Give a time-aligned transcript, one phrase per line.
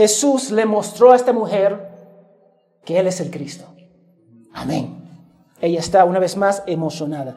[0.00, 1.90] Jesús le mostró a esta mujer
[2.86, 3.66] que Él es el Cristo.
[4.54, 5.06] Amén.
[5.60, 7.36] Ella está una vez más emocionada.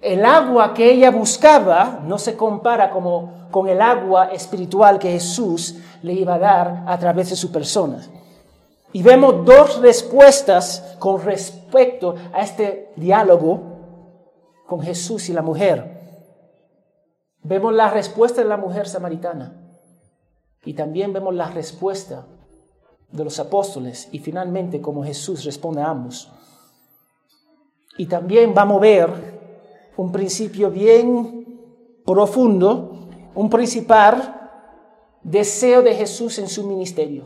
[0.00, 5.74] El agua que ella buscaba no se compara como con el agua espiritual que Jesús
[6.02, 8.00] le iba a dar a través de su persona.
[8.92, 13.60] Y vemos dos respuestas con respecto a este diálogo
[14.68, 15.98] con Jesús y la mujer.
[17.42, 19.57] Vemos la respuesta de la mujer samaritana
[20.64, 22.26] y también vemos la respuesta
[23.10, 26.30] de los apóstoles y finalmente como Jesús responde a ambos.
[27.96, 29.38] Y también vamos a ver
[29.96, 31.58] un principio bien
[32.04, 34.50] profundo, un principal
[35.22, 37.24] deseo de Jesús en su ministerio.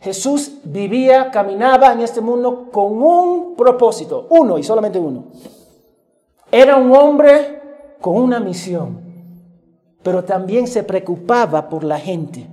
[0.00, 5.24] Jesús vivía, caminaba en este mundo con un propósito, uno y solamente uno.
[6.52, 7.60] Era un hombre
[8.00, 9.07] con una misión,
[10.02, 12.46] pero también se preocupaba por la gente.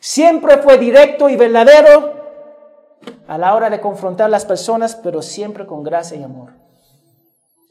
[0.00, 2.22] Siempre fue directo y verdadero
[3.28, 6.50] a la hora de confrontar a las personas, pero siempre con gracia y amor.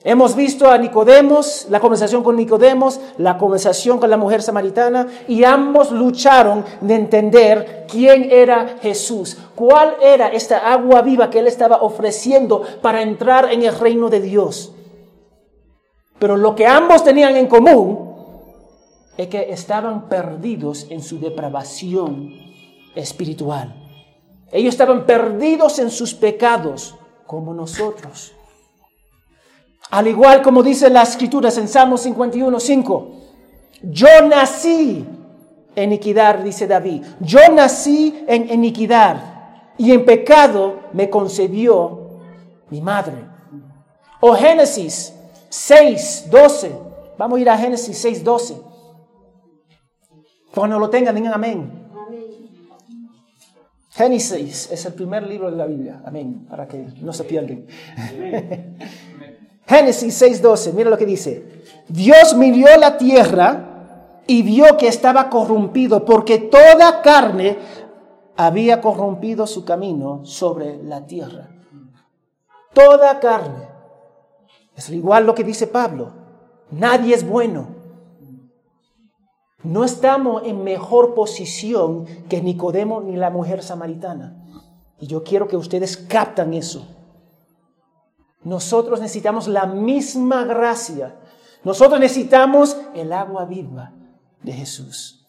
[0.03, 5.43] Hemos visto a Nicodemos, la conversación con Nicodemos, la conversación con la mujer samaritana, y
[5.43, 11.83] ambos lucharon de entender quién era Jesús, cuál era esta agua viva que él estaba
[11.83, 14.73] ofreciendo para entrar en el reino de Dios.
[16.17, 18.10] Pero lo que ambos tenían en común
[19.21, 22.33] es que estaban perdidos en su depravación
[22.95, 23.75] espiritual.
[24.51, 26.95] Ellos estaban perdidos en sus pecados,
[27.27, 28.33] como nosotros.
[29.91, 33.11] Al igual como dice las escrituras en Salmo 51, 5.
[33.83, 35.05] Yo nací
[35.75, 37.03] en iniquidad, dice David.
[37.19, 39.21] Yo nací en iniquidad
[39.77, 42.09] y en pecado me concebió
[42.71, 43.23] mi madre.
[44.19, 45.13] O Génesis
[45.49, 46.71] 6, 12.
[47.19, 48.70] Vamos a ir a Génesis 6, 12.
[50.53, 51.81] Cuando lo tengan, digan amén.
[53.91, 56.01] Génesis es el primer libro de la Biblia.
[56.05, 56.45] Amén.
[56.49, 57.67] Para que no se pierden.
[59.67, 60.73] Génesis 6:12.
[60.73, 61.63] Mira lo que dice.
[61.87, 67.57] Dios midió la tierra y vio que estaba corrompido porque toda carne
[68.37, 71.49] había corrompido su camino sobre la tierra.
[72.73, 73.67] Toda carne.
[74.75, 76.13] Es igual lo que dice Pablo.
[76.71, 77.80] Nadie es bueno.
[79.63, 84.37] No estamos en mejor posición que Nicodemo ni la mujer samaritana.
[84.99, 86.87] Y yo quiero que ustedes captan eso.
[88.43, 91.19] Nosotros necesitamos la misma gracia.
[91.63, 93.93] Nosotros necesitamos el agua viva
[94.41, 95.27] de Jesús.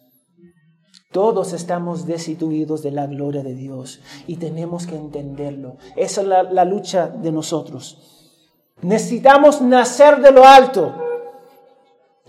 [1.11, 5.77] Todos estamos destituidos de la gloria de Dios y tenemos que entenderlo.
[5.95, 7.99] Esa es la, la lucha de nosotros.
[8.81, 10.95] Necesitamos nacer de lo alto.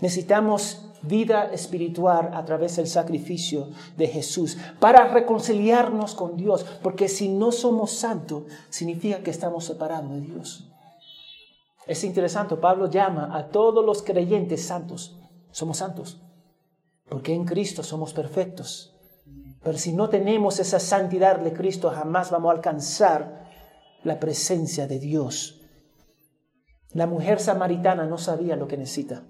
[0.00, 7.28] Necesitamos vida espiritual a través del sacrificio de Jesús para reconciliarnos con Dios, porque si
[7.28, 10.70] no somos santos, significa que estamos separados de Dios.
[11.86, 15.18] Es interesante, Pablo llama a todos los creyentes santos,
[15.50, 16.20] somos santos,
[17.08, 18.94] porque en Cristo somos perfectos.
[19.62, 23.50] Pero si no tenemos esa santidad de Cristo, jamás vamos a alcanzar
[24.02, 25.60] la presencia de Dios.
[26.92, 29.24] La mujer samaritana no sabía lo que necesita.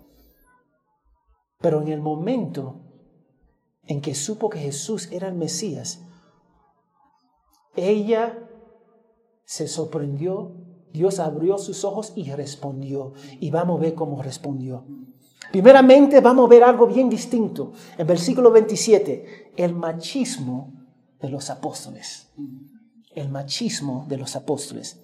[1.64, 2.82] Pero en el momento
[3.86, 6.02] en que supo que Jesús era el Mesías,
[7.75, 8.38] ella
[9.47, 10.58] se sorprendió,
[10.92, 13.14] Dios abrió sus ojos y respondió.
[13.41, 14.84] Y vamos a ver cómo respondió.
[15.53, 17.72] Primeramente vamos a ver algo bien distinto.
[17.97, 20.70] En versículo 27, el machismo
[21.19, 22.28] de los apóstoles.
[23.14, 25.00] El machismo de los apóstoles.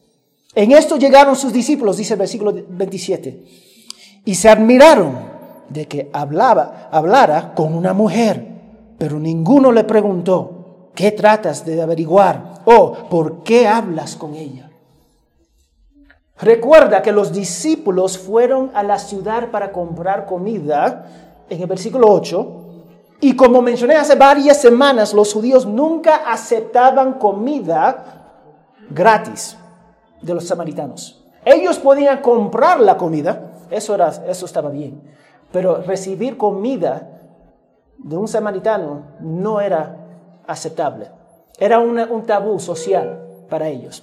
[0.55, 3.45] En esto llegaron sus discípulos, dice el versículo 27,
[4.27, 5.30] y se admiraron
[5.71, 8.47] de que hablaba, hablara con una mujer,
[8.99, 12.61] pero ninguno le preguntó, ¿qué tratas de averiguar?
[12.67, 14.71] O ¿por qué hablas con ella?
[16.39, 21.07] Recuerda que los discípulos fueron a la ciudad para comprar comida,
[21.49, 22.57] en el versículo 8,
[23.21, 28.23] y como mencioné hace varias semanas, los judíos nunca aceptaban comida
[28.89, 29.57] gratis
[30.23, 31.23] de los samaritanos.
[31.45, 35.03] Ellos podían comprar la comida, eso, era, eso estaba bien,
[35.53, 37.21] pero recibir comida
[37.99, 39.97] de un samaritano no era
[40.47, 41.11] aceptable.
[41.59, 44.03] Era un tabú social para ellos.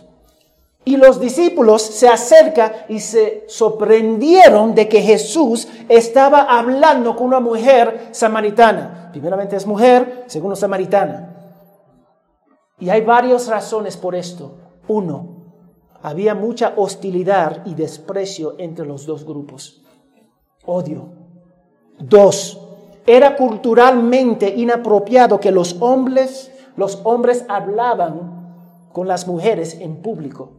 [0.85, 7.41] Y los discípulos se acercan y se sorprendieron de que Jesús estaba hablando con una
[7.41, 9.09] mujer samaritana.
[9.11, 11.33] Primeramente es mujer, segundo samaritana.
[12.79, 14.59] Y hay varias razones por esto.
[14.87, 15.37] Uno,
[16.01, 19.83] había mucha hostilidad y desprecio entre los dos grupos.
[20.65, 21.26] Odio.
[21.99, 22.61] Dos,
[23.05, 30.51] era culturalmente inapropiado que los hombres, los hombres hablaban con las mujeres en público,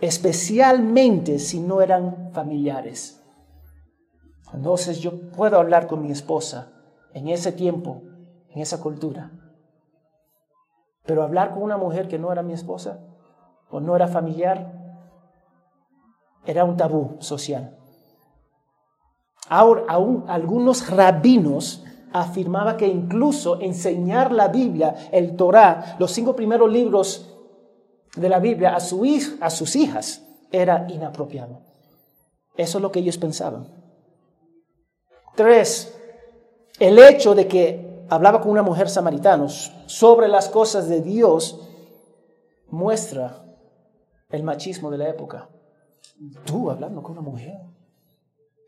[0.00, 3.22] especialmente si no eran familiares.
[4.52, 6.72] Entonces yo puedo hablar con mi esposa
[7.14, 8.02] en ese tiempo,
[8.50, 9.30] en esa cultura.
[11.04, 13.00] Pero hablar con una mujer que no era mi esposa
[13.70, 14.72] o no era familiar
[16.46, 17.76] era un tabú social.
[19.48, 26.70] Ahora, aún algunos rabinos afirmaban que incluso enseñar la Biblia, el Torah, los cinco primeros
[26.70, 27.28] libros
[28.16, 29.04] de la Biblia a, su,
[29.40, 31.60] a sus hijas era inapropiado.
[32.56, 33.68] Eso es lo que ellos pensaban.
[35.34, 35.98] Tres,
[36.78, 41.58] el hecho de que hablaba con una mujer samaritana sobre las cosas de Dios
[42.68, 43.42] muestra
[44.28, 45.48] el machismo de la época.
[46.44, 47.58] Tú hablando con una mujer.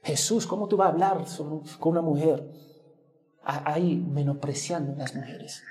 [0.05, 1.25] Jesús, ¿cómo tú vas a hablar
[1.81, 2.53] con una mujer?
[3.43, 5.63] Ahí menospreciando las mujeres.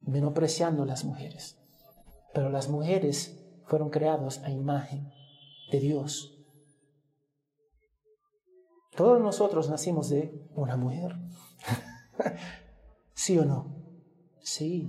[0.00, 1.58] Menospreciando las mujeres.
[2.34, 5.12] Pero las mujeres fueron creadas a imagen
[5.70, 6.36] de Dios.
[8.96, 11.16] Todos nosotros nacimos de una mujer.
[13.14, 13.76] ¿Sí o no?
[14.40, 14.88] Sí.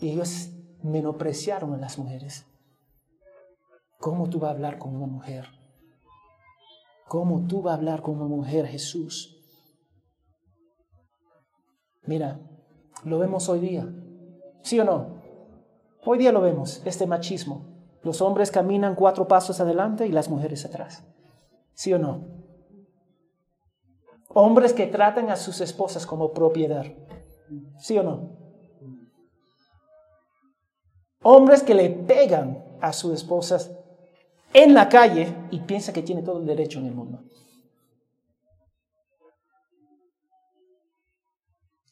[0.00, 0.48] Y ellos
[0.82, 2.46] menospreciaron a las mujeres.
[3.98, 5.63] ¿Cómo tú vas a hablar con una mujer?
[7.08, 9.36] ¿Cómo tú vas a hablar con una mujer, Jesús?
[12.06, 12.40] Mira,
[13.04, 13.86] lo vemos hoy día.
[14.62, 15.22] ¿Sí o no?
[16.04, 17.66] Hoy día lo vemos, este machismo.
[18.02, 21.04] Los hombres caminan cuatro pasos adelante y las mujeres atrás.
[21.72, 22.24] ¿Sí o no?
[24.28, 26.84] Hombres que tratan a sus esposas como propiedad.
[27.78, 28.36] ¿Sí o no?
[31.22, 33.72] Hombres que le pegan a sus esposas
[34.54, 37.24] en la calle y piensa que tiene todo el derecho en el mundo.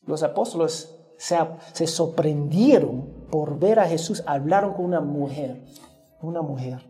[0.06, 5.64] Los apóstoles se, sorprendieron por ver a Jesús, hablaron con una mujer,
[6.20, 6.88] una mujer.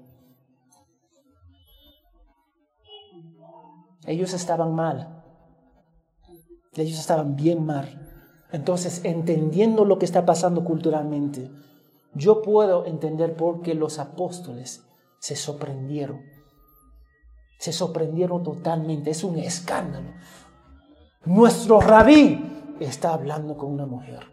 [4.06, 5.22] Ellos estaban mal,
[6.74, 8.08] ellos estaban bien mal.
[8.50, 11.50] Entonces, entendiendo lo que está pasando culturalmente,
[12.14, 14.84] yo puedo entender por qué los apóstoles
[15.22, 16.20] se sorprendieron.
[17.56, 19.12] Se sorprendieron totalmente.
[19.12, 20.10] Es un escándalo.
[21.24, 24.26] Nuestro rabí está hablando con una mujer.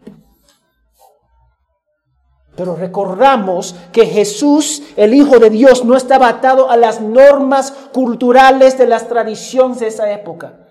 [2.56, 8.76] Pero recordamos que Jesús, el Hijo de Dios, no estaba atado a las normas culturales
[8.76, 10.66] de las tradiciones de esa época.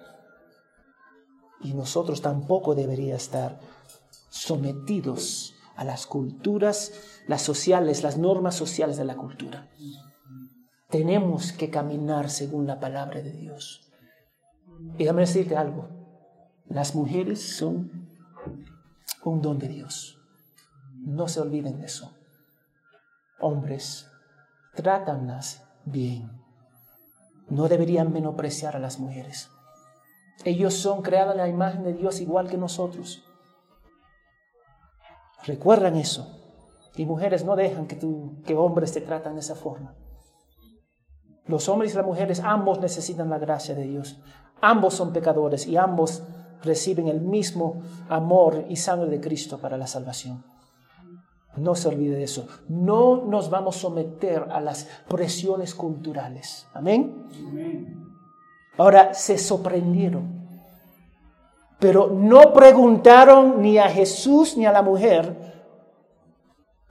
[1.61, 3.57] Y nosotros tampoco deberíamos estar
[4.29, 6.91] sometidos a las culturas,
[7.25, 9.69] las sociales, las normas sociales de la cultura.
[10.89, 13.91] Tenemos que caminar según la palabra de Dios.
[14.95, 15.87] Y déjame decirte algo,
[16.67, 18.09] las mujeres son
[19.23, 20.19] un don de Dios.
[21.05, 22.11] No se olviden de eso.
[23.39, 24.09] Hombres,
[24.75, 26.31] trátanlas bien.
[27.49, 29.49] No deberían menospreciar a las mujeres.
[30.43, 33.23] Ellos son creadas a la imagen de Dios igual que nosotros.
[35.45, 36.35] Recuerdan eso.
[36.95, 37.97] Y mujeres no dejan que,
[38.43, 39.95] que hombres te tratan de esa forma.
[41.49, 44.19] Los hombres y las mujeres ambos necesitan la gracia de Dios.
[44.61, 46.23] Ambos son pecadores y ambos
[46.63, 50.43] reciben el mismo amor y sangre de Cristo para la salvación.
[51.57, 52.47] No se olvide de eso.
[52.69, 56.67] No nos vamos a someter a las presiones culturales.
[56.73, 57.25] Amén.
[58.77, 60.39] Ahora se sorprendieron
[61.79, 65.48] pero no preguntaron ni a Jesús ni a la mujer,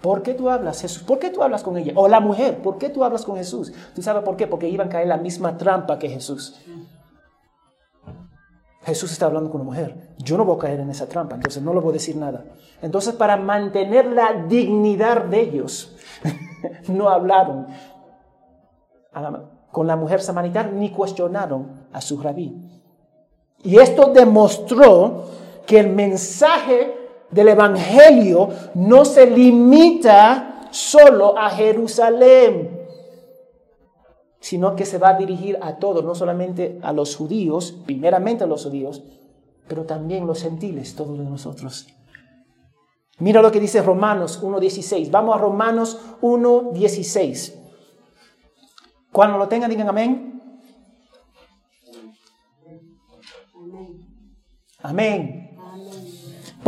[0.01, 1.03] ¿por qué tú hablas, Jesús?
[1.03, 1.93] ¿Por qué tú hablas con ella?
[1.97, 3.73] O la mujer, ¿por qué tú hablas con Jesús?
[3.95, 4.47] ¿Tú sabes por qué?
[4.47, 6.61] Porque iban a caer en la misma trampa que Jesús.
[8.83, 10.15] Jesús está hablando con una mujer.
[10.19, 12.45] Yo no voy a caer en esa trampa, entonces no le voy a decir nada.
[12.81, 15.95] Entonces, para mantener la dignidad de ellos,
[16.89, 17.67] no hablaron
[19.71, 22.57] con la mujer samaritana ni cuestionaron a su rabí.
[23.63, 25.25] Y esto demostró
[25.67, 26.98] que el mensaje
[27.31, 32.87] del Evangelio no se limita solo a Jerusalén,
[34.41, 38.47] sino que se va a dirigir a todos, no solamente a los judíos, primeramente a
[38.47, 39.03] los judíos,
[39.67, 41.87] pero también los gentiles, todos nosotros.
[43.19, 45.11] Mira lo que dice Romanos 1.16.
[45.11, 47.55] Vamos a Romanos 1.16.
[49.11, 50.41] Cuando lo tengan, digan amén.
[54.81, 55.48] Amén.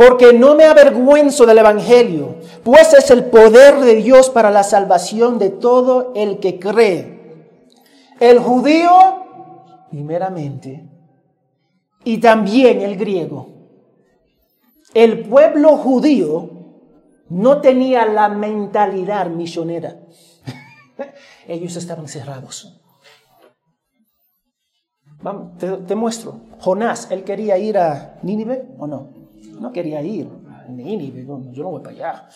[0.01, 5.37] Porque no me avergüenzo del Evangelio, pues es el poder de Dios para la salvación
[5.37, 7.45] de todo el que cree.
[8.19, 8.89] El judío,
[9.91, 10.89] primeramente,
[12.03, 13.49] y también el griego.
[14.95, 16.49] El pueblo judío
[17.29, 19.99] no tenía la mentalidad misionera.
[21.47, 22.81] Ellos estaban cerrados.
[25.21, 26.41] Vamos, te, muestro.
[26.59, 29.20] Jonás, ¿él quería ir a Nínive o no?
[29.61, 30.27] No quería ir
[30.67, 32.29] Nínive, yo no voy para allá.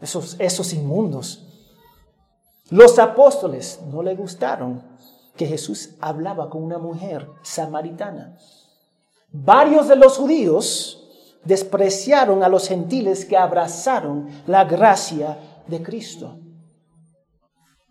[0.00, 1.46] Esos, esos inmundos.
[2.70, 4.82] Los apóstoles no le gustaron
[5.36, 8.38] que Jesús hablaba con una mujer samaritana.
[9.30, 16.38] Varios de los judíos despreciaron a los gentiles que abrazaron la gracia de Cristo.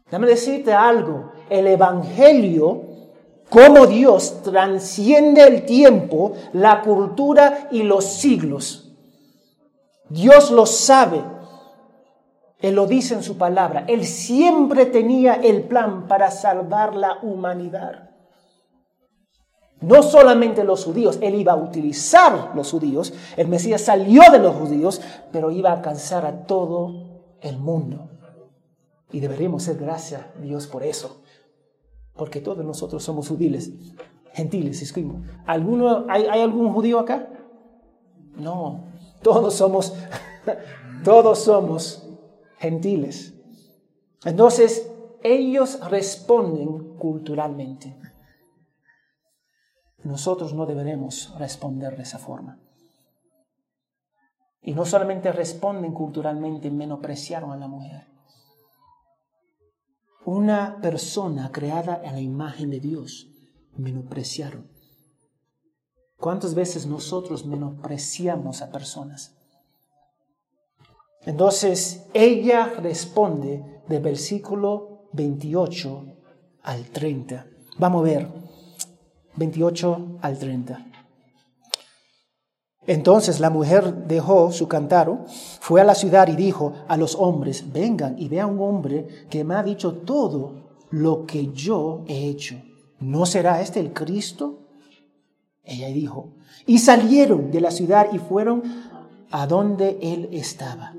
[0.06, 2.89] Déjame decirte algo, el Evangelio,
[3.50, 8.94] como Dios transciende el tiempo, la cultura y los siglos.
[10.10, 11.24] Dios lo sabe.
[12.60, 13.86] Él lo dice en su palabra.
[13.88, 18.10] Él siempre tenía el plan para salvar la humanidad.
[19.82, 24.54] No solamente los judíos, él iba a utilizar los judíos, el Mesías salió de los
[24.56, 25.02] judíos,
[25.32, 28.10] pero iba a alcanzar a todo el mundo.
[29.12, 31.22] Y deberíamos ser gracias a Dios por eso,
[32.20, 33.70] porque todos nosotros somos judíos,
[34.34, 34.94] gentiles,
[35.48, 37.30] ¿Alguno, hay, ¿Hay algún judío acá?
[38.36, 38.84] No,
[39.24, 39.94] todos somos,
[41.06, 42.06] todos somos
[42.58, 43.34] gentiles.
[44.26, 44.92] Entonces,
[45.24, 47.98] ellos responden culturalmente.
[50.04, 52.60] Nosotros no deberemos responder de esa forma.
[54.62, 58.19] Y no solamente responden culturalmente, menospreciaron a la mujer.
[60.32, 63.32] Una persona creada a la imagen de Dios,
[63.76, 64.68] menospreciaron.
[66.18, 69.36] ¿Cuántas veces nosotros menospreciamos a personas?
[71.26, 76.06] Entonces, ella responde del versículo 28
[76.62, 77.48] al 30.
[77.80, 78.28] Vamos a ver.
[79.36, 80.89] 28 al 30.
[82.90, 85.24] Entonces la mujer dejó su cantaro,
[85.60, 89.44] fue a la ciudad y dijo a los hombres, vengan y vean un hombre que
[89.44, 92.60] me ha dicho todo lo que yo he hecho.
[93.00, 94.62] ¿No será este el Cristo?
[95.64, 96.34] Ella dijo,
[96.66, 98.64] y salieron de la ciudad y fueron
[99.30, 100.96] a donde él estaba.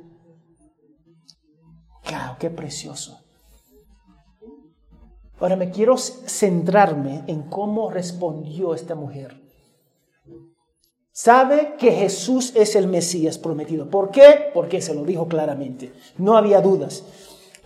[2.05, 3.19] ¡Claro, qué precioso!
[5.41, 9.40] Ahora me quiero centrarme en cómo respondió esta mujer.
[11.13, 13.91] Sabe que Jesús es el Mesías prometido.
[13.91, 14.51] ¿Por qué?
[14.55, 15.93] Porque se lo dijo claramente.
[16.19, 17.05] No había dudas.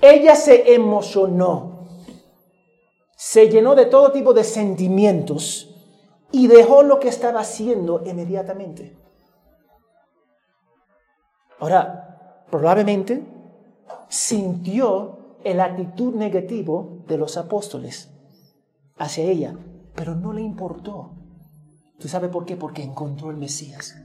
[0.00, 1.88] Ella se emocionó,
[3.16, 5.74] se llenó de todo tipo de sentimientos
[6.30, 8.96] y dejó lo que estaba haciendo inmediatamente.
[11.60, 13.24] Ahora, probablemente
[14.08, 18.10] sintió el actitud negativo de los apóstoles
[18.96, 19.56] hacia ella,
[19.94, 21.23] pero no le importó.
[22.04, 22.54] ¿Tú sabes por qué?
[22.54, 23.96] Porque encontró el Mesías.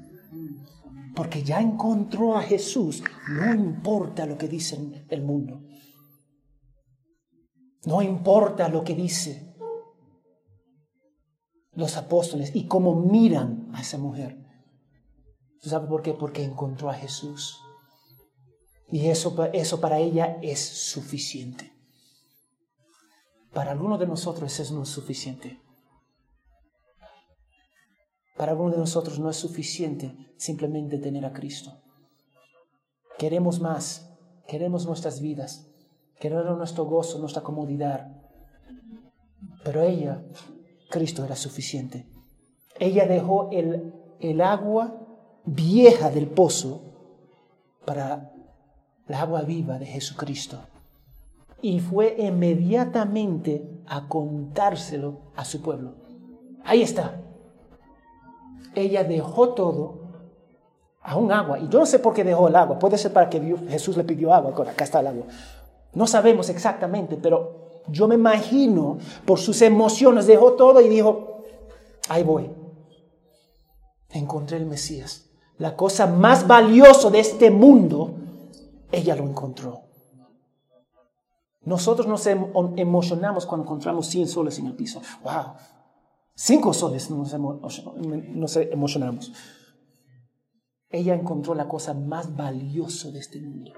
[1.17, 3.03] Porque ya encontró a Jesús.
[3.27, 5.65] No importa lo que dice el mundo.
[7.85, 9.53] No importa lo que dice
[11.73, 14.45] los apóstoles y cómo miran a esa mujer.
[15.61, 16.13] ¿Tú sabes por qué?
[16.13, 17.59] Porque encontró a Jesús.
[18.87, 21.73] Y eso, eso para ella es suficiente.
[23.51, 25.59] Para algunos de nosotros eso no es suficiente.
[28.39, 31.73] Para algunos de nosotros no es suficiente simplemente tener a Cristo.
[33.17, 34.17] Queremos más,
[34.47, 35.67] queremos nuestras vidas,
[36.21, 38.15] queremos nuestro gozo, nuestra comodidad.
[39.65, 40.23] Pero ella,
[40.89, 42.07] Cristo era suficiente.
[42.79, 45.05] Ella dejó el, el agua
[45.43, 46.93] vieja del pozo
[47.85, 48.31] para
[49.07, 50.61] la agua viva de Jesucristo.
[51.61, 55.95] Y fue inmediatamente a contárselo a su pueblo.
[56.63, 57.25] Ahí está.
[58.75, 59.99] Ella dejó todo
[61.01, 61.59] a un agua.
[61.59, 62.79] Y yo no sé por qué dejó el agua.
[62.79, 63.39] Puede ser para que
[63.69, 64.51] Jesús le pidió agua.
[64.51, 65.25] Acá está el agua.
[65.93, 71.43] No sabemos exactamente, pero yo me imagino por sus emociones dejó todo y dijo,
[72.09, 72.51] ahí voy.
[74.09, 75.29] Encontré el Mesías.
[75.57, 78.15] La cosa más valiosa de este mundo
[78.91, 79.83] ella lo encontró.
[81.61, 85.01] Nosotros nos emocionamos cuando encontramos 100 soles en el piso.
[85.23, 85.53] ¡Wow!
[86.41, 89.33] Cinco soles nos, emocionamos.
[90.89, 93.73] Ella encontró la cosa más valiosa de este mundo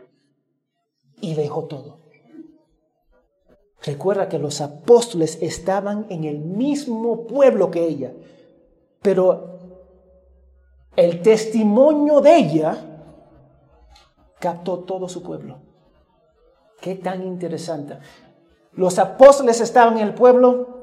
[1.19, 2.01] y dejó todo.
[3.83, 8.13] Recuerda que los apóstoles estaban en el mismo pueblo que ella,
[9.01, 9.57] pero
[10.95, 12.77] el testimonio de ella
[14.39, 15.63] captó todo su pueblo.
[16.79, 17.97] Qué tan interesante.
[18.73, 20.80] Los apóstoles estaban en el pueblo,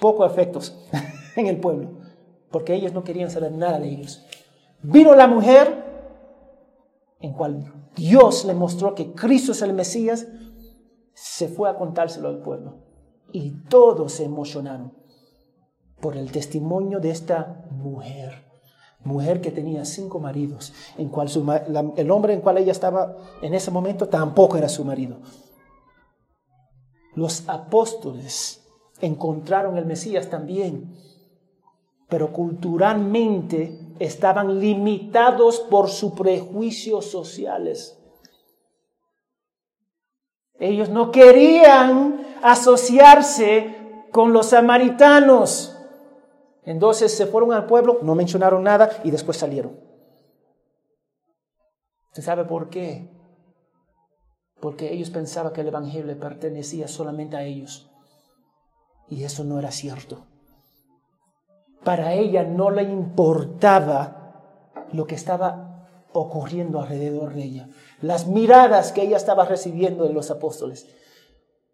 [0.00, 0.76] poco efectos
[1.36, 1.90] en el pueblo,
[2.50, 4.24] porque ellos no querían saber nada de ellos.
[4.82, 5.84] Vino la mujer,
[7.20, 10.26] en cual Dios le mostró que Cristo es el Mesías,
[11.14, 12.84] se fue a contárselo al pueblo.
[13.32, 14.92] Y todos se emocionaron
[16.00, 18.44] por el testimonio de esta mujer.
[19.02, 21.28] Mujer que tenía cinco maridos, en cual
[21.96, 25.20] el hombre en cual ella estaba en ese momento tampoco era su marido.
[27.14, 28.65] Los apóstoles
[29.00, 30.96] encontraron el Mesías también,
[32.08, 37.98] pero culturalmente estaban limitados por sus prejuicios sociales.
[40.58, 45.76] Ellos no querían asociarse con los samaritanos.
[46.64, 49.78] Entonces se fueron al pueblo, no mencionaron nada y después salieron.
[52.08, 53.10] ¿Usted sabe por qué?
[54.60, 57.90] Porque ellos pensaban que el Evangelio pertenecía solamente a ellos.
[59.08, 60.24] Y eso no era cierto.
[61.84, 67.68] Para ella no le importaba lo que estaba ocurriendo alrededor de ella.
[68.00, 70.88] Las miradas que ella estaba recibiendo de los apóstoles.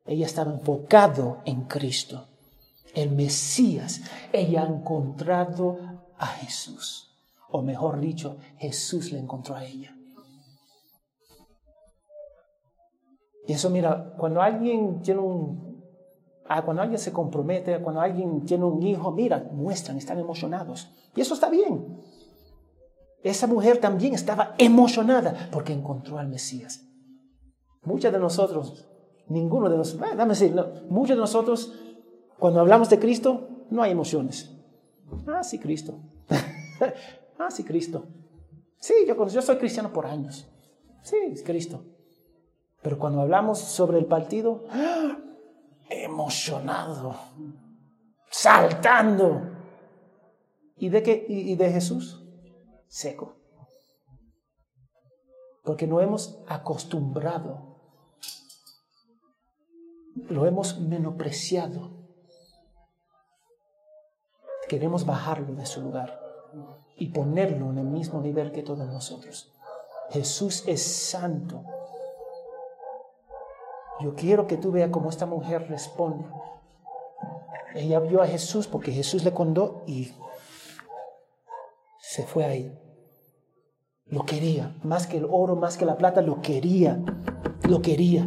[0.04, 2.26] Ella estaba enfocado en Cristo
[2.94, 5.78] el Mesías, ella ha encontrado
[6.18, 7.08] a Jesús.
[7.50, 9.94] O mejor dicho, Jesús le encontró a ella.
[13.46, 15.71] Y eso, mira, cuando alguien tiene un.
[16.48, 20.90] Ah, cuando alguien se compromete, cuando alguien tiene un hijo, mira, muestran, están emocionados.
[21.14, 22.02] Y eso está bien.
[23.22, 26.84] Esa mujer también estaba emocionada porque encontró al Mesías.
[27.84, 28.88] Muchos de nosotros,
[29.28, 30.54] ninguno de nosotros, ah, dame decir,
[30.88, 31.72] muchos de nosotros
[32.38, 34.50] cuando hablamos de Cristo, no hay emociones.
[35.28, 36.00] Ah, sí, Cristo.
[37.38, 38.06] ah, sí, Cristo.
[38.78, 40.48] Sí, yo, yo soy cristiano por años.
[41.02, 41.84] Sí, es Cristo.
[42.82, 45.18] Pero cuando hablamos sobre el partido, ¡ah!
[45.92, 47.14] Emocionado,
[48.30, 49.50] saltando.
[50.76, 51.26] ¿Y de qué?
[51.28, 52.22] ¿Y de Jesús?
[52.88, 53.36] Seco.
[55.64, 57.78] Porque no hemos acostumbrado,
[60.28, 62.02] lo hemos menospreciado
[64.72, 66.18] queremos bajarlo de su lugar
[66.96, 69.52] y ponerlo en el mismo nivel que todos nosotros.
[70.08, 71.62] Jesús es santo.
[74.02, 76.24] Yo quiero que tú veas cómo esta mujer responde.
[77.74, 80.12] Ella vio a Jesús porque Jesús le condó y
[82.00, 82.78] se fue a él.
[84.06, 87.00] Lo quería, más que el oro, más que la plata, lo quería,
[87.68, 88.26] lo quería.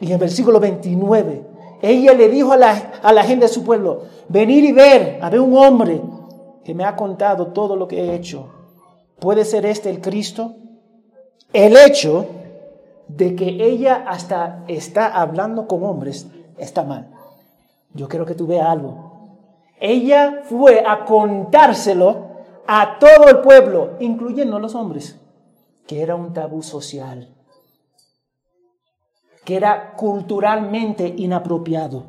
[0.00, 1.46] Y en el versículo 29,
[1.82, 5.30] ella le dijo a la, a la gente de su pueblo, venir y ver, a
[5.30, 6.00] ver un hombre
[6.64, 8.50] que me ha contado todo lo que he hecho.
[9.18, 10.54] ¿Puede ser este el Cristo?
[11.52, 12.26] El hecho
[13.08, 17.10] de que ella hasta está hablando con hombres está mal.
[17.94, 19.38] Yo quiero que tú veas algo.
[19.80, 22.28] Ella fue a contárselo
[22.66, 25.18] a todo el pueblo, incluyendo a los hombres,
[25.86, 27.34] que era un tabú social
[29.48, 32.04] que era culturalmente inapropiado.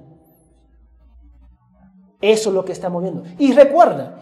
[2.20, 3.24] Eso es lo que estamos viendo.
[3.38, 4.20] Y recuerda,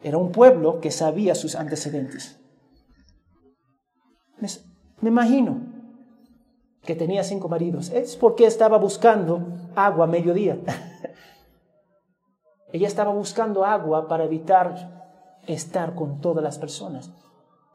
[0.00, 2.40] era un pueblo que sabía sus antecedentes.
[5.00, 5.60] Me imagino
[6.82, 7.90] que tenía cinco maridos.
[7.90, 10.58] Es porque estaba buscando agua a mediodía.
[12.72, 17.10] Ella estaba buscando agua para evitar estar con todas las personas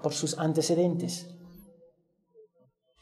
[0.02, 1.30] por sus antecedentes.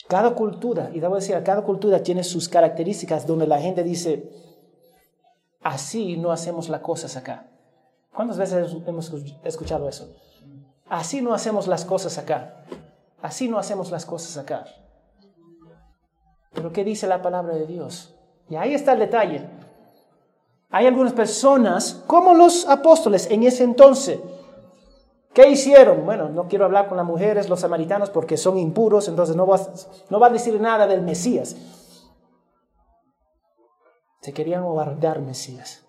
[0.08, 4.32] Cada cultura, y debo decir, cada cultura tiene sus características donde la gente dice,
[5.62, 7.48] así no hacemos las cosas acá.
[8.14, 10.16] ¿Cuántas veces hemos escuchado eso?
[10.88, 12.64] Así no hacemos las cosas acá.
[13.22, 14.66] Así no hacemos las cosas acá.
[16.54, 18.16] Pero ¿qué dice la palabra de Dios?
[18.50, 19.50] Y ahí está el detalle.
[20.70, 24.20] Hay algunas personas, como los apóstoles en ese entonces,
[25.38, 26.04] ¿Qué hicieron?
[26.04, 29.60] Bueno, no quiero hablar con las mujeres, los samaritanos, porque son impuros, entonces no va,
[30.10, 31.56] no va a decir nada del Mesías.
[34.20, 35.86] Se querían guardar Mesías.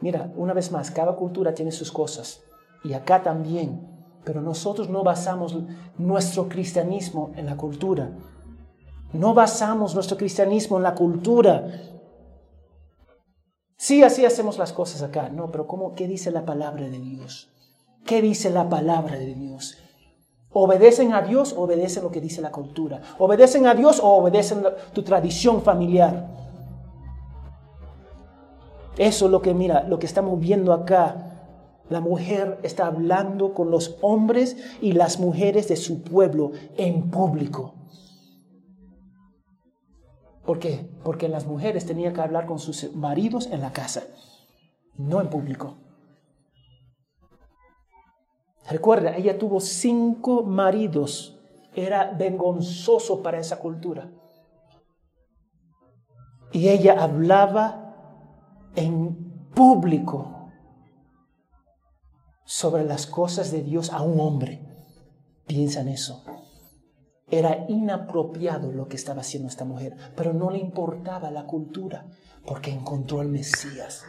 [0.00, 2.44] Mira, una vez más, cada cultura tiene sus cosas,
[2.84, 3.97] y acá también,
[4.28, 5.56] pero nosotros no basamos
[5.96, 8.10] nuestro cristianismo en la cultura.
[9.14, 11.66] No basamos nuestro cristianismo en la cultura.
[13.78, 15.30] Sí, así hacemos las cosas acá.
[15.30, 17.48] No, pero ¿cómo, ¿qué dice la palabra de Dios?
[18.04, 19.78] ¿Qué dice la palabra de Dios?
[20.52, 23.00] ¿Obedecen a Dios o obedecen lo que dice la cultura?
[23.18, 24.62] ¿Obedecen a Dios o obedecen
[24.92, 26.28] tu tradición familiar?
[28.98, 31.27] Eso es lo que, mira, lo que estamos viendo acá.
[31.88, 37.74] La mujer está hablando con los hombres y las mujeres de su pueblo en público.
[40.44, 40.90] ¿Por qué?
[41.02, 44.02] Porque las mujeres tenían que hablar con sus maridos en la casa,
[44.96, 45.76] no en público.
[48.68, 51.38] Recuerda, ella tuvo cinco maridos.
[51.74, 54.10] Era vergonzoso para esa cultura.
[56.52, 57.94] Y ella hablaba
[58.74, 60.37] en público
[62.48, 64.58] sobre las cosas de Dios a un hombre.
[65.46, 66.24] Piensa en eso.
[67.30, 72.06] Era inapropiado lo que estaba haciendo esta mujer, pero no le importaba la cultura
[72.46, 74.02] porque encontró al Mesías.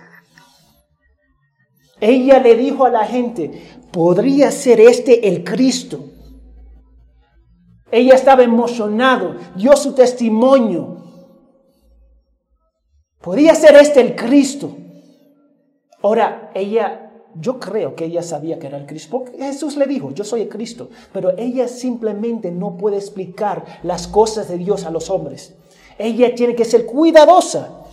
[1.99, 6.05] Ella le dijo a la gente, podría ser este el Cristo.
[7.91, 10.95] Ella estaba emocionado, dio su testimonio.
[13.19, 14.77] Podría ser este el Cristo.
[16.01, 20.11] Ahora, ella, yo creo que ella sabía que era el Cristo, porque Jesús le dijo,
[20.11, 24.91] yo soy el Cristo, pero ella simplemente no puede explicar las cosas de Dios a
[24.91, 25.55] los hombres.
[25.97, 27.83] Ella tiene que ser cuidadosa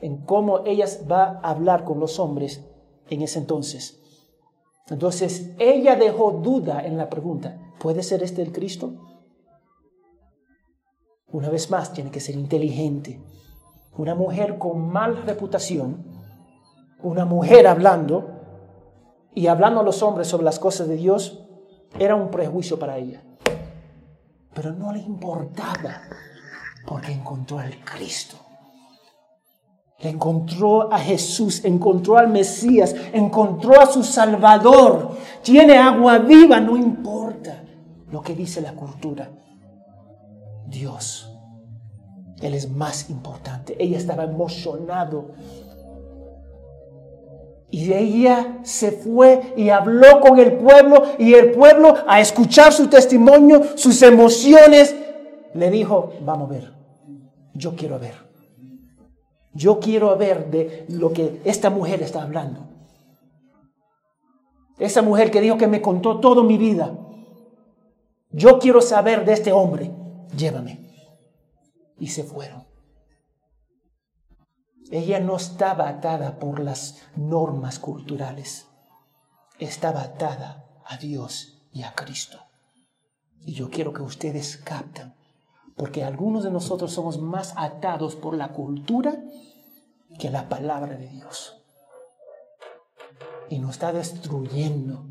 [0.00, 2.64] en cómo ella va a hablar con los hombres
[3.08, 4.00] en ese entonces.
[4.88, 8.94] Entonces, ella dejó duda en la pregunta, ¿puede ser este el Cristo?
[11.32, 13.20] Una vez más, tiene que ser inteligente.
[13.96, 16.04] Una mujer con mala reputación,
[17.02, 18.39] una mujer hablando
[19.34, 21.40] y hablando a los hombres sobre las cosas de Dios,
[21.98, 23.22] era un prejuicio para ella.
[24.54, 26.02] Pero no le importaba
[26.86, 28.36] porque encontró al Cristo
[30.08, 35.16] encontró a Jesús, encontró al Mesías, encontró a su Salvador.
[35.42, 37.62] Tiene agua viva, no importa
[38.10, 39.30] lo que dice la cultura.
[40.66, 41.30] Dios,
[42.40, 43.76] Él es más importante.
[43.78, 45.32] Ella estaba emocionado.
[47.70, 52.88] Y ella se fue y habló con el pueblo y el pueblo a escuchar su
[52.88, 54.94] testimonio, sus emociones,
[55.54, 56.72] le dijo, vamos a ver,
[57.54, 58.30] yo quiero ver.
[59.52, 62.68] Yo quiero ver de lo que esta mujer está hablando.
[64.78, 66.96] Esa mujer que dijo que me contó toda mi vida.
[68.30, 69.90] Yo quiero saber de este hombre.
[70.36, 70.78] Llévame.
[71.98, 72.59] Y se fueron.
[74.90, 78.66] Ella no estaba atada por las normas culturales.
[79.58, 82.38] Estaba atada a Dios y a Cristo.
[83.44, 85.14] Y yo quiero que ustedes captan
[85.80, 89.18] porque algunos de nosotros somos más atados por la cultura
[90.18, 91.56] que la palabra de Dios.
[93.48, 95.06] Y nos está destruyendo.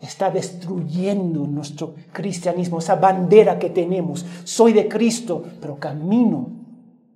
[0.00, 4.24] Está destruyendo nuestro cristianismo, esa bandera que tenemos.
[4.44, 6.50] Soy de Cristo, pero camino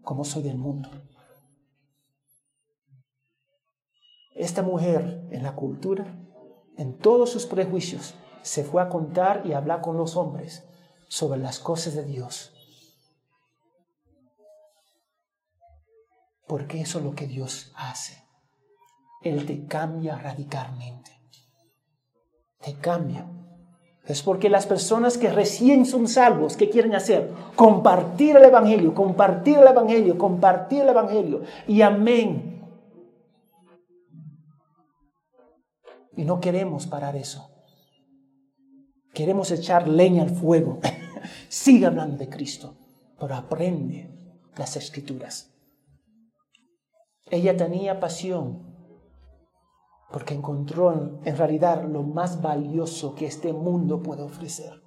[0.03, 0.91] como soy del mundo.
[4.35, 6.07] Esta mujer en la cultura,
[6.77, 10.65] en todos sus prejuicios, se fue a contar y a hablar con los hombres
[11.09, 12.53] sobre las cosas de Dios.
[16.47, 18.23] Porque eso es lo que Dios hace.
[19.23, 21.13] Él te cambia radicalmente.
[22.61, 23.27] Te cambia.
[24.07, 27.31] Es porque las personas que recién son salvos, ¿qué quieren hacer?
[27.55, 31.43] Compartir el Evangelio, compartir el Evangelio, compartir el Evangelio.
[31.69, 32.52] Y amén.
[36.17, 37.51] Y no queremos parar eso.
[39.15, 40.81] Queremos echar leña al fuego.
[41.49, 42.77] Sigue hablando de Cristo,
[43.19, 44.11] pero aprende
[44.57, 45.51] las escrituras.
[47.31, 48.73] Ella tenía pasión
[50.13, 54.83] porque encontró en realidad lo más valioso que este mundo puede ofrecer.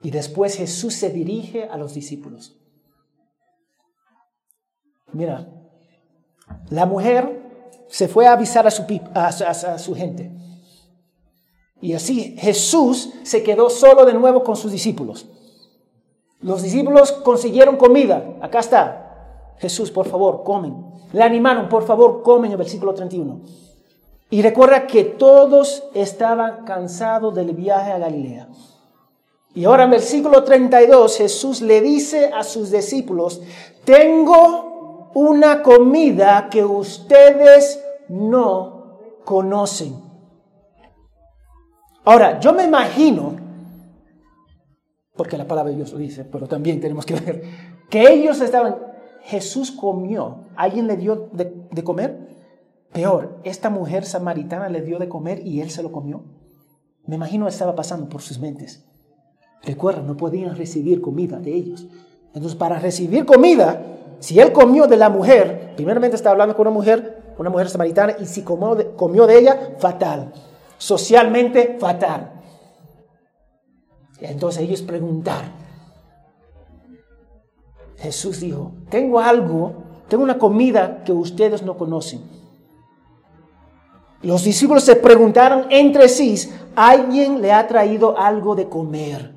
[0.00, 2.58] Y después Jesús se dirige a los discípulos.
[5.12, 5.48] Mira,
[6.70, 7.43] la mujer
[7.94, 8.82] se fue a avisar a su,
[9.14, 10.32] a su gente.
[11.80, 15.26] Y así Jesús se quedó solo de nuevo con sus discípulos.
[16.40, 18.34] Los discípulos consiguieron comida.
[18.40, 19.54] Acá está.
[19.58, 20.74] Jesús, por favor, comen.
[21.12, 23.42] Le animaron, por favor, comen el versículo 31.
[24.28, 28.48] Y recuerda que todos estaban cansados del viaje a Galilea.
[29.54, 33.40] Y ahora en versículo 32 Jesús le dice a sus discípulos,
[33.84, 39.94] tengo una comida que ustedes no conocen.
[42.04, 43.36] Ahora, yo me imagino,
[45.16, 47.42] porque la palabra de Dios lo dice, pero también tenemos que ver,
[47.88, 48.76] que ellos estaban,
[49.22, 52.34] Jesús comió, alguien le dio de, comer.
[52.92, 56.22] Peor, esta mujer samaritana le dio de comer y él se lo comió.
[57.06, 58.84] Me imagino estaba pasando por sus mentes.
[59.62, 61.88] Recuerda, no podían recibir comida de ellos.
[62.28, 63.82] Entonces, para recibir comida,
[64.20, 68.16] si él comió de la mujer, primeramente está hablando con una mujer, una mujer samaritana,
[68.18, 70.32] y si comió de ella, fatal
[70.84, 72.30] socialmente fatal.
[74.20, 75.50] Entonces ellos preguntaron.
[77.96, 79.72] Jesús dijo, tengo algo,
[80.08, 82.22] tengo una comida que ustedes no conocen.
[84.22, 89.34] Los discípulos se preguntaron entre sí, ¿alguien le ha traído algo de comer?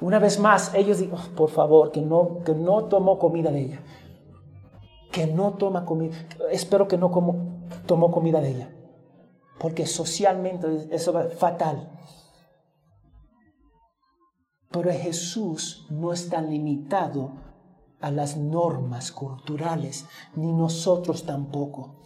[0.00, 3.60] Una vez más, ellos dijeron, oh, por favor, que no, que no tomó comida de
[3.60, 3.82] ella.
[5.14, 6.16] Que no toma comida.
[6.50, 8.70] Espero que no como, tomó comida de ella.
[9.58, 11.90] Porque socialmente eso es fatal.
[14.70, 17.30] Pero Jesús no está limitado
[18.00, 22.02] a las normas culturales, ni nosotros tampoco.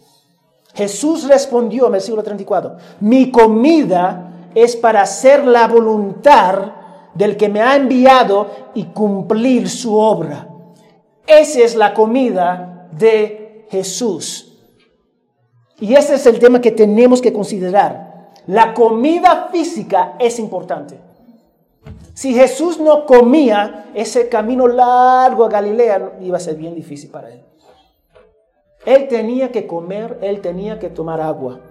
[0.75, 6.73] Jesús respondió en versículo 34, mi comida es para hacer la voluntad
[7.15, 10.47] del que me ha enviado y cumplir su obra.
[11.25, 14.57] Esa es la comida de Jesús.
[15.79, 18.31] Y ese es el tema que tenemos que considerar.
[18.47, 20.99] La comida física es importante.
[22.13, 27.31] Si Jesús no comía, ese camino largo a Galilea iba a ser bien difícil para
[27.31, 27.45] él.
[28.85, 31.61] Él tenía que comer, él tenía que tomar agua.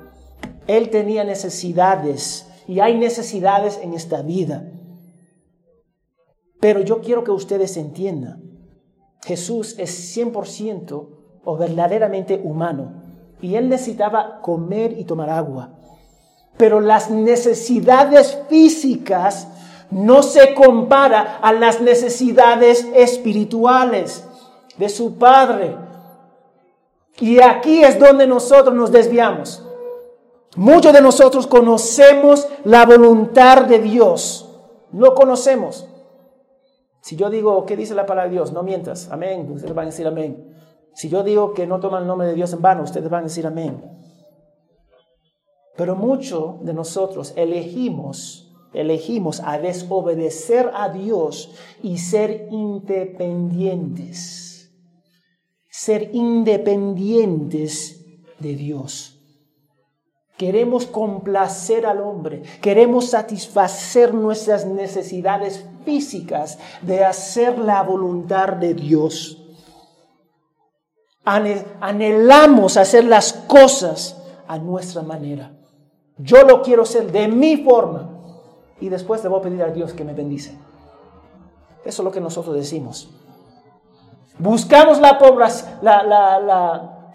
[0.66, 4.70] Él tenía necesidades y hay necesidades en esta vida.
[6.60, 8.47] Pero yo quiero que ustedes entiendan,
[9.24, 11.08] Jesús es 100%
[11.44, 12.92] o verdaderamente humano
[13.40, 15.70] y él necesitaba comer y tomar agua.
[16.56, 19.48] Pero las necesidades físicas
[19.90, 24.24] no se compara a las necesidades espirituales
[24.76, 25.76] de su Padre.
[27.20, 29.62] Y aquí es donde nosotros nos desviamos.
[30.56, 34.48] Muchos de nosotros conocemos la voluntad de Dios.
[34.90, 35.86] No conocemos.
[37.08, 38.52] Si yo digo, ¿qué dice la palabra de Dios?
[38.52, 39.08] No mientas.
[39.10, 39.50] Amén.
[39.50, 40.54] Ustedes van a decir amén.
[40.92, 43.28] Si yo digo que no toman el nombre de Dios en vano, ustedes van a
[43.28, 43.82] decir amén.
[45.74, 54.70] Pero muchos de nosotros elegimos, elegimos a desobedecer a Dios y ser independientes.
[55.70, 58.04] Ser independientes
[58.38, 59.14] de Dios.
[60.36, 69.42] Queremos complacer al hombre, queremos satisfacer nuestras necesidades físicas de hacer la voluntad de Dios.
[71.24, 74.14] Anhelamos hacer las cosas
[74.46, 75.50] a nuestra manera.
[76.18, 78.10] Yo lo quiero hacer de mi forma
[78.82, 80.58] y después a pedir a Dios que me bendice.
[81.86, 83.08] Eso es lo que nosotros decimos.
[84.38, 85.18] Buscamos la,
[85.80, 87.12] la, la, la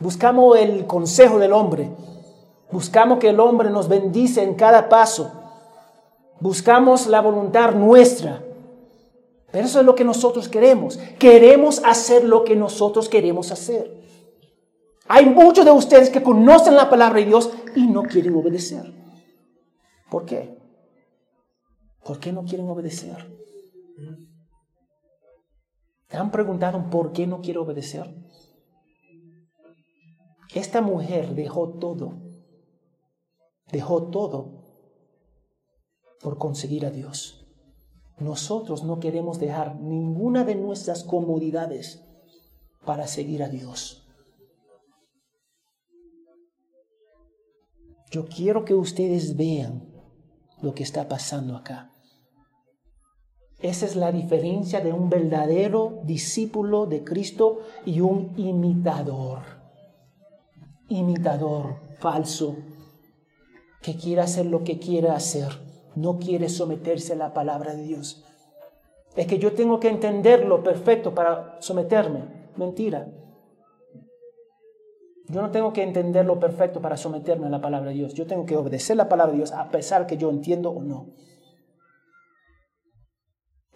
[0.00, 1.90] buscamos el consejo del hombre
[2.72, 5.30] Buscamos que el hombre nos bendice en cada paso.
[6.42, 8.42] Buscamos la voluntad nuestra.
[9.52, 10.96] Pero eso es lo que nosotros queremos.
[11.18, 14.02] Queremos hacer lo que nosotros queremos hacer.
[15.06, 18.92] Hay muchos de ustedes que conocen la palabra de Dios y no quieren obedecer.
[20.10, 20.58] ¿Por qué?
[22.04, 23.24] ¿Por qué no quieren obedecer?
[26.08, 28.12] ¿Te han preguntado por qué no quiere obedecer?
[30.52, 32.32] Esta mujer dejó todo
[33.72, 34.61] dejó todo
[36.22, 37.46] por conseguir a Dios.
[38.18, 42.04] Nosotros no queremos dejar ninguna de nuestras comodidades
[42.84, 44.06] para seguir a Dios.
[48.10, 49.88] Yo quiero que ustedes vean
[50.60, 51.92] lo que está pasando acá.
[53.60, 59.40] Esa es la diferencia de un verdadero discípulo de Cristo y un imitador.
[60.88, 62.56] Imitador falso
[63.80, 65.48] que quiere hacer lo que quiere hacer,
[65.94, 68.24] no quiere someterse a la palabra de Dios.
[69.16, 72.50] Es que yo tengo que entenderlo perfecto para someterme.
[72.56, 73.08] Mentira.
[75.28, 78.14] Yo no tengo que entenderlo perfecto para someterme a la palabra de Dios.
[78.14, 81.14] Yo tengo que obedecer la palabra de Dios a pesar que yo entiendo o no.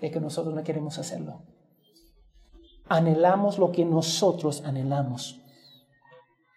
[0.01, 1.43] Es que nosotros no queremos hacerlo.
[2.89, 5.41] Anhelamos lo que nosotros anhelamos.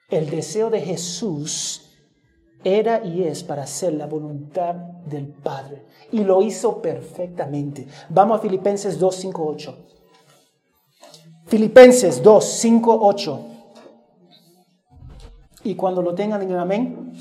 [0.10, 1.89] El deseo de Jesús
[2.64, 5.86] era y es para hacer la voluntad del Padre.
[6.12, 7.88] Y lo hizo perfectamente.
[8.10, 9.78] Vamos a Filipenses 2, 5, 8.
[11.46, 13.46] Filipenses 2, 5, 8.
[15.64, 17.14] Y cuando lo tengan, digan amén.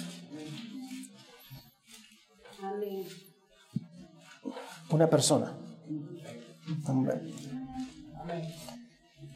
[4.91, 5.55] Una persona.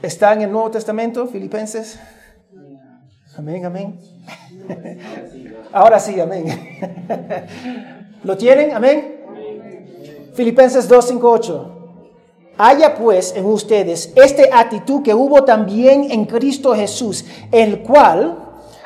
[0.00, 1.98] ¿Está en el Nuevo Testamento, Filipenses?
[3.36, 3.98] Amén, amén.
[5.72, 6.46] Ahora sí, amén.
[8.24, 8.74] ¿Lo tienen?
[8.74, 9.22] Amén.
[10.34, 11.72] Filipenses 2, 5, 8.
[12.58, 18.36] Haya pues en ustedes esta actitud que hubo también en Cristo Jesús, el cual,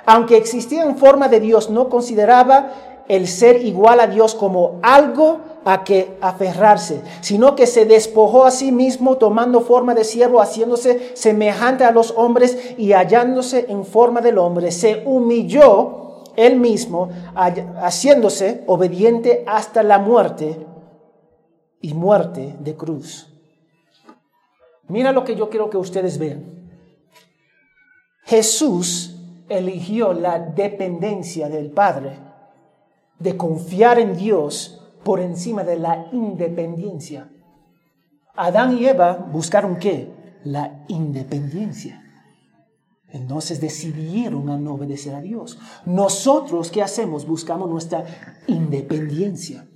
[0.05, 5.41] aunque existía en forma de Dios, no consideraba el ser igual a Dios como algo
[5.69, 11.11] a que aferrarse, sino que se despojó a sí mismo tomando forma de siervo, haciéndose
[11.17, 18.63] semejante a los hombres y hallándose en forma del hombre, se humilló él mismo, haciéndose
[18.69, 20.65] obediente hasta la muerte
[21.81, 23.29] y muerte de cruz.
[24.87, 26.45] Mira lo que yo quiero que ustedes vean.
[28.23, 29.17] Jesús
[29.49, 32.21] eligió la dependencia del Padre,
[33.19, 37.31] de confiar en Dios por encima de la independencia.
[38.35, 40.13] Adán y Eva buscaron qué?
[40.43, 42.03] La independencia.
[43.11, 45.61] Entonces decidieron no obedecer a Dios.
[45.85, 47.25] Nosotros, ¿qué hacemos?
[47.25, 48.05] Buscamos nuestra
[48.49, 49.69] independencia.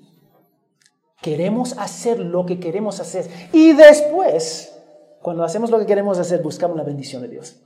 [1.23, 3.31] Queremos hacer lo que queremos hacer.
[3.53, 4.77] Y después,
[5.23, 7.63] cuando hacemos lo que queremos hacer, buscamos la bendición de Dios.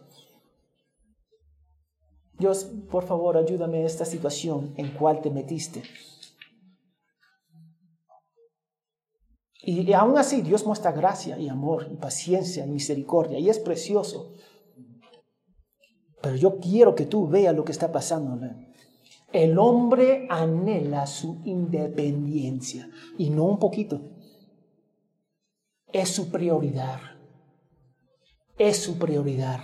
[2.39, 5.83] Dios, por favor, ayúdame en esta situación en cual te metiste.
[9.67, 14.35] Y, aún así Dios muestra gracia y amor y paciencia y misericordia y es precioso.
[16.21, 18.39] Pero yo quiero que tú veas lo que está pasando.
[19.33, 24.01] El hombre anhela su independencia y no un poquito.
[25.93, 27.01] Es su prioridad.
[28.59, 29.61] Es su prioridad.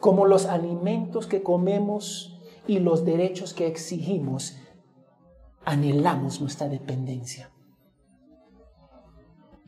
[0.00, 4.56] Como los alimentos que comemos y los derechos que exigimos,
[5.64, 7.50] anhelamos nuestra dependencia.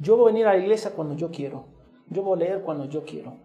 [0.00, 1.66] Yo voy a venir a la iglesia cuando yo quiero.
[2.08, 3.36] Yo voy a leer cuando yo quiero.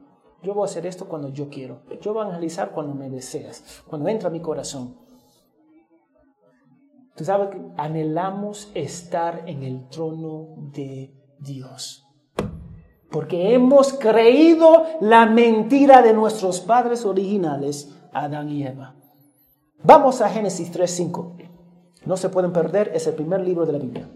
[0.42, 1.82] Yo voy a hacer esto cuando yo quiero.
[2.02, 4.98] Yo voy a analizar cuando me deseas, cuando entra mi corazón.
[7.16, 12.06] Tú sabes que anhelamos estar en el trono de Dios.
[13.12, 18.96] Porque hemos creído la mentira de nuestros padres originales, Adán y Eva.
[19.84, 21.50] Vamos a Génesis 3.5.
[22.06, 24.10] No se pueden perder, es el primer libro de la Biblia.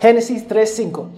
[0.00, 1.08] Génesis 3.5.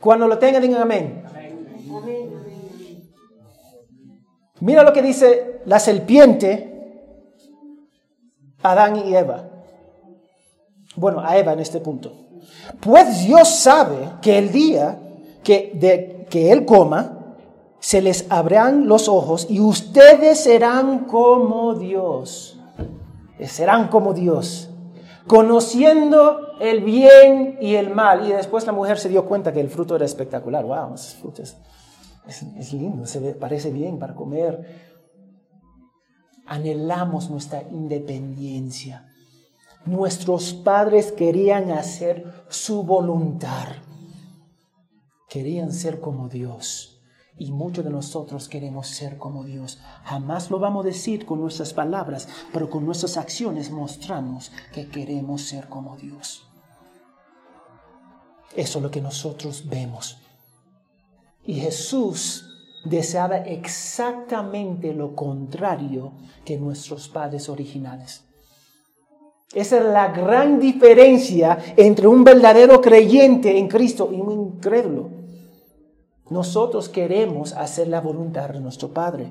[0.00, 1.24] Cuando lo tengan, digan amén.
[4.60, 6.68] Mira lo que dice la serpiente,
[8.62, 9.48] Adán y Eva.
[10.94, 12.12] Bueno, a Eva en este punto.
[12.80, 15.00] Pues Dios sabe que el día
[15.42, 17.36] que, de, que Él coma,
[17.80, 22.60] se les abrirán los ojos y ustedes serán como Dios.
[23.40, 24.71] Serán como Dios
[25.26, 28.26] conociendo el bien y el mal.
[28.26, 30.64] Y después la mujer se dio cuenta que el fruto era espectacular.
[30.64, 30.94] ¡Wow!
[30.94, 34.92] Ese fruto es, lindo, se parece bien para comer.
[36.46, 39.08] Anhelamos nuestra independencia.
[39.84, 43.68] Nuestros padres querían hacer su voluntad.
[45.28, 46.91] Querían ser como Dios.
[47.42, 49.80] Y muchos de nosotros queremos ser como Dios.
[50.04, 55.42] Jamás lo vamos a decir con nuestras palabras, pero con nuestras acciones mostramos que queremos
[55.42, 56.46] ser como Dios.
[58.54, 60.18] Eso es lo que nosotros vemos.
[61.44, 62.44] Y Jesús
[62.84, 66.12] deseaba exactamente lo contrario
[66.44, 68.22] que nuestros padres originales.
[69.52, 75.21] Esa es la gran diferencia entre un verdadero creyente en Cristo y un incrédulo.
[76.32, 79.30] Nosotros queremos hacer la voluntad de nuestro Padre.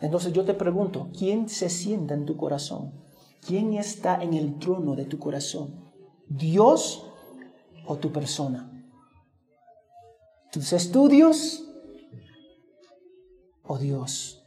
[0.00, 2.92] Entonces yo te pregunto, ¿quién se sienta en tu corazón?
[3.40, 5.90] ¿Quién está en el trono de tu corazón?
[6.28, 7.06] ¿Dios
[7.86, 8.70] o tu persona?
[10.52, 11.64] ¿Tus estudios
[13.62, 14.44] o Dios?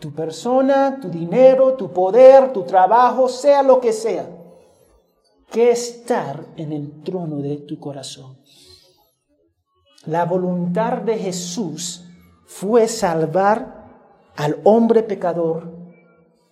[0.00, 4.28] Tu persona, tu dinero, tu poder, tu trabajo, sea lo que sea.
[5.50, 8.38] ¿Qué estar en el trono de tu corazón?
[10.06, 12.06] La voluntad de Jesús
[12.46, 13.80] fue salvar
[14.36, 15.70] al hombre pecador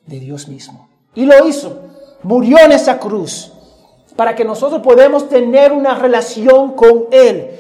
[0.06, 0.88] de Dios mismo.
[1.14, 1.82] Y lo hizo.
[2.22, 3.52] Murió en esa cruz
[4.16, 7.50] para que nosotros podamos tener una relación con Él.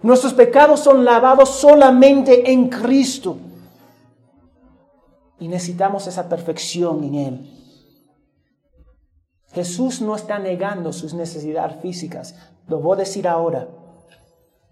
[0.00, 3.36] Nuestros pecados son lavados solamente en Cristo.
[5.38, 7.61] Y necesitamos esa perfección en Él.
[9.52, 12.34] Jesús no está negando sus necesidades físicas,
[12.68, 13.68] lo voy a decir ahora,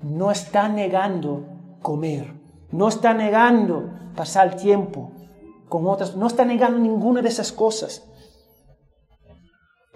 [0.01, 1.45] no está negando
[1.83, 2.33] comer,
[2.71, 5.13] no está negando pasar tiempo
[5.69, 8.07] con otras, no está negando ninguna de esas cosas.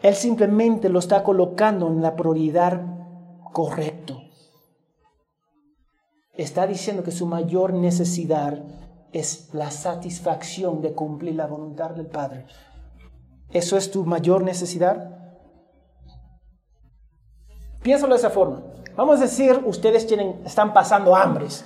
[0.02, 2.82] Él simplemente lo está colocando en la prioridad
[3.52, 4.20] correcto.
[6.34, 8.62] Está diciendo que su mayor necesidad
[9.12, 12.46] es la satisfacción de cumplir la voluntad del Padre.
[13.54, 15.10] ¿Eso es tu mayor necesidad?
[17.82, 18.62] Piénsalo de esa forma.
[18.96, 21.64] Vamos a decir, ustedes tienen, están pasando hambres.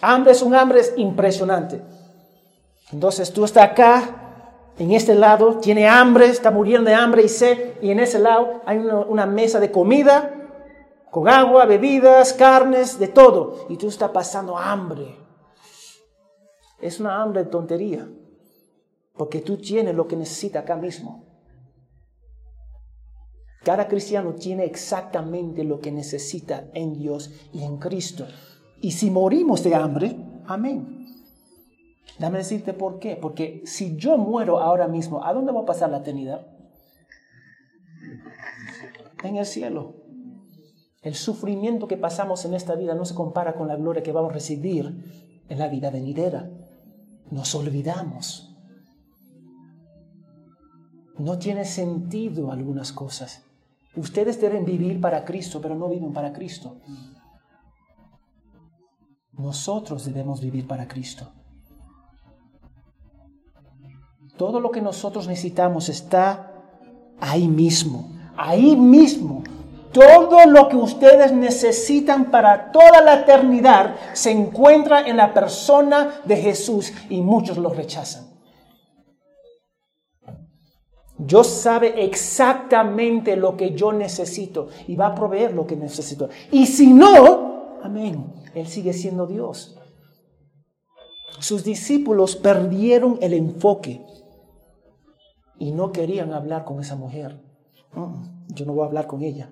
[0.00, 1.82] Hambre es un hambre impresionante.
[2.90, 7.74] Entonces tú estás acá, en este lado, tiene hambre, está muriendo de hambre y sed,
[7.82, 10.34] y en ese lado hay una, una mesa de comida,
[11.10, 15.18] con agua, bebidas, carnes, de todo, y tú estás pasando hambre.
[16.80, 18.08] Es una hambre de tontería,
[19.20, 21.26] porque tú tienes lo que necesita acá mismo.
[23.62, 28.26] Cada cristiano tiene exactamente lo que necesita en Dios y en Cristo.
[28.80, 30.16] Y si morimos de hambre,
[30.46, 31.06] amén.
[32.18, 33.14] Dame decirte por qué.
[33.14, 36.46] Porque si yo muero ahora mismo, ¿a dónde va a pasar la eternidad?
[39.22, 39.96] En el cielo.
[41.02, 44.30] El sufrimiento que pasamos en esta vida no se compara con la gloria que vamos
[44.30, 46.50] a recibir en la vida venidera.
[47.30, 48.49] Nos olvidamos.
[51.20, 53.42] No tiene sentido algunas cosas.
[53.94, 56.78] Ustedes deben vivir para Cristo, pero no viven para Cristo.
[59.32, 61.30] Nosotros debemos vivir para Cristo.
[64.38, 66.54] Todo lo que nosotros necesitamos está
[67.20, 68.08] ahí mismo,
[68.38, 69.44] ahí mismo.
[69.92, 76.36] Todo lo que ustedes necesitan para toda la eternidad se encuentra en la persona de
[76.38, 78.29] Jesús y muchos lo rechazan.
[81.26, 86.30] Dios sabe exactamente lo que yo necesito y va a proveer lo que necesito.
[86.50, 89.76] Y si no, amén, Él sigue siendo Dios.
[91.38, 94.04] Sus discípulos perdieron el enfoque
[95.58, 97.38] y no querían hablar con esa mujer.
[98.48, 99.50] yo no voy a hablar con ella.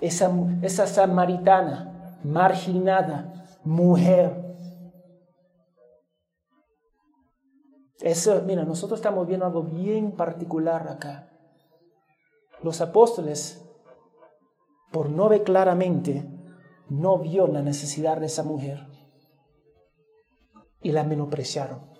[0.00, 0.30] Esa,
[0.62, 4.53] esa samaritana, marginada, mujer.
[8.00, 11.30] Eso, mira, nosotros estamos viendo algo bien particular acá.
[12.62, 13.64] Los apóstoles,
[14.92, 16.28] por no ver claramente,
[16.88, 18.86] no vio la necesidad de esa mujer
[20.82, 21.94] y la menospreciaron.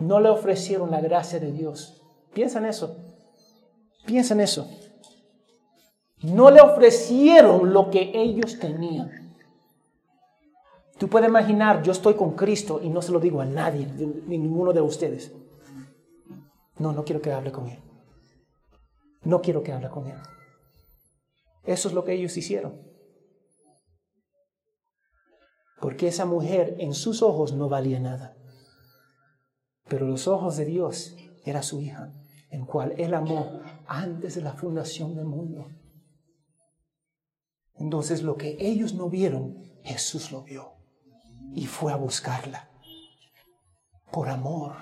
[0.00, 2.02] no le ofrecieron la gracia de Dios.
[2.32, 2.96] Piensa en eso.
[4.06, 4.68] Piensa en eso.
[6.22, 9.29] No le ofrecieron lo que ellos tenían.
[11.00, 14.36] Tú puedes imaginar, yo estoy con Cristo y no se lo digo a nadie, ni
[14.36, 15.32] ninguno de ustedes.
[16.76, 17.78] No, no quiero que hable con Él.
[19.22, 20.18] No quiero que hable con Él.
[21.64, 22.82] Eso es lo que ellos hicieron.
[25.80, 28.36] Porque esa mujer en sus ojos no valía nada.
[29.88, 32.12] Pero los ojos de Dios era su hija,
[32.50, 35.66] en cual él amó antes de la fundación del mundo.
[37.76, 40.79] Entonces lo que ellos no vieron, Jesús lo vio
[41.54, 42.68] y fue a buscarla.
[44.10, 44.76] Por amor.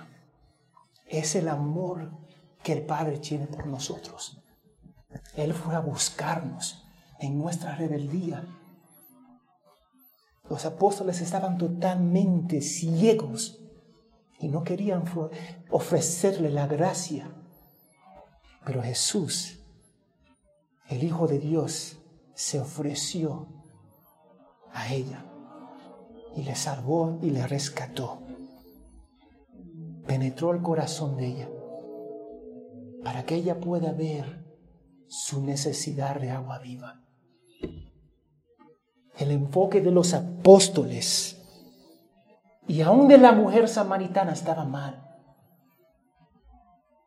[1.07, 2.11] Es el amor
[2.63, 4.43] que el Padre tiene por nosotros.
[5.37, 6.85] Él fue a buscarnos
[7.19, 8.47] en nuestra rebeldía.
[10.49, 13.61] Los apóstoles estaban totalmente ciegos
[14.39, 15.05] y no querían
[15.71, 17.31] ofrecerle la gracia.
[18.65, 19.61] Pero Jesús,
[20.89, 21.99] el Hijo de Dios,
[22.35, 23.49] se ofreció
[24.73, 25.28] a ella
[26.37, 28.19] y le salvó y le rescató.
[30.07, 31.49] Penetró el corazón de ella
[33.05, 34.45] para que ella pueda ver
[35.07, 37.03] su necesidad de agua viva.
[39.17, 41.41] El enfoque de los apóstoles
[42.67, 45.05] y aún de la mujer samaritana estaba mal.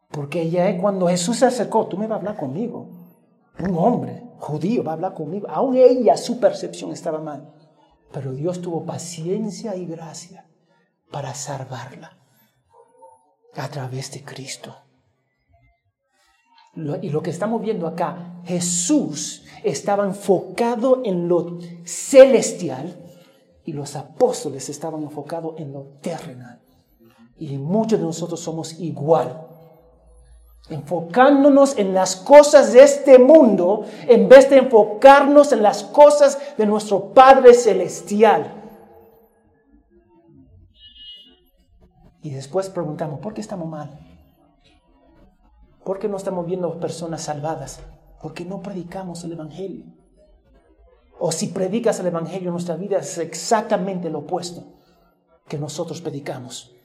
[0.10, 2.90] Porque ella, cuando Jesús se acercó, tú me vas a hablar conmigo.
[3.60, 5.48] Un hombre judío va a hablar conmigo.
[5.50, 7.54] Aún ella, su percepción estaba mal.
[8.12, 10.48] Pero Dios tuvo paciencia y gracia
[11.12, 12.18] para salvarla
[13.56, 14.76] a través de Cristo.
[16.74, 22.98] y lo que estamos viendo acá, Jesús estaba enfocado en lo celestial
[23.66, 26.62] y los apóstoles estaban enfocados en lo terrenal.
[27.38, 29.48] Y muchos de nosotros somos igual.
[30.70, 36.66] Enfocándonos en las cosas de este mundo en vez de enfocarnos en las cosas de
[36.66, 38.62] nuestro Padre Celestial.
[42.22, 44.00] Y después preguntamos, ¿por qué estamos mal?
[45.84, 47.80] ¿Por qué no estamos viendo personas salvadas?
[48.22, 49.86] ¿Por qué no predicamos el Evangelio?
[51.20, 54.64] O si predicas el Evangelio nuestra vida es exactamente lo opuesto
[55.48, 56.76] que nosotros predicamos.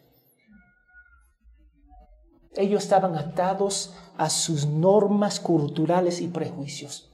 [2.57, 7.13] Ellos estaban atados a sus normas culturales y prejuicios.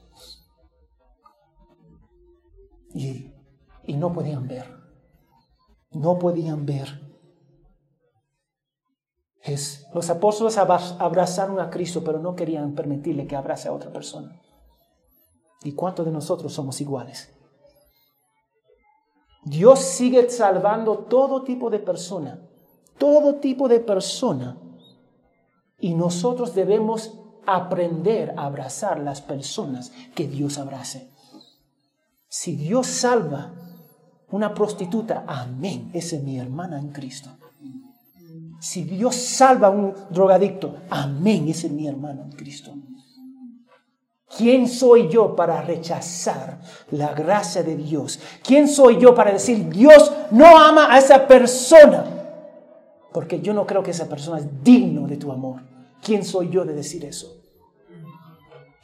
[2.95, 3.32] Y,
[3.84, 4.66] y no podían ver.
[5.90, 7.12] No podían ver.
[9.43, 14.40] Es, los apóstoles abrazaron a Cristo, pero no querían permitirle que abrace a otra persona.
[15.64, 17.32] ¿Y cuántos de nosotros somos iguales?
[19.45, 22.40] Dios sigue salvando todo tipo de persona,
[22.99, 24.57] todo tipo de persona.
[25.83, 31.11] Y nosotros debemos aprender a abrazar las personas que Dios abrace.
[32.28, 33.53] Si Dios salva
[34.30, 37.30] una prostituta, amén, es mi hermana en Cristo.
[38.61, 42.72] Si Dios salva a un drogadicto, amén, es mi hermano en Cristo.
[44.39, 46.61] ¿Quién soy yo para rechazar
[46.93, 48.20] la gracia de Dios?
[48.45, 52.22] ¿Quién soy yo para decir, Dios no ama a esa persona?
[53.13, 55.63] Porque yo no creo que esa persona es digno de tu amor.
[56.03, 57.43] ¿Quién soy yo de decir eso?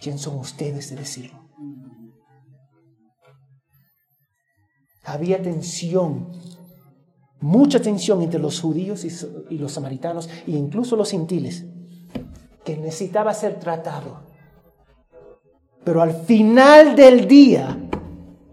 [0.00, 1.48] ¿Quién son ustedes de decirlo?
[5.04, 6.30] Había tensión,
[7.40, 11.64] mucha tensión entre los judíos y, los samaritanos e incluso los gentiles,
[12.64, 14.20] que necesitaba ser tratado.
[15.82, 17.87] Pero al final del día,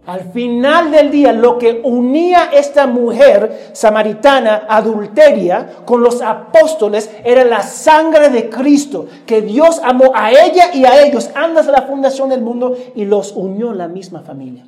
[0.06, 7.44] al final del día, lo que unía esta mujer samaritana adulteria con los apóstoles era
[7.44, 11.82] la sangre de Cristo, que Dios amó a ella y a ellos antes de la
[11.82, 14.64] fundación del mundo y los unió en la misma familia.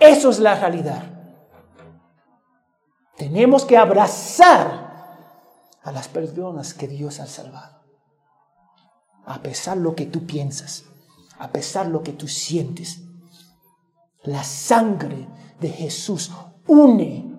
[0.00, 1.04] Eso es la realidad.
[3.16, 4.92] Tenemos que abrazar
[5.84, 7.80] a las personas que Dios ha salvado.
[9.24, 10.84] A pesar de lo que tú piensas,
[11.38, 13.02] a pesar de lo que tú sientes.
[14.24, 15.28] La sangre
[15.60, 16.30] de Jesús
[16.68, 17.32] une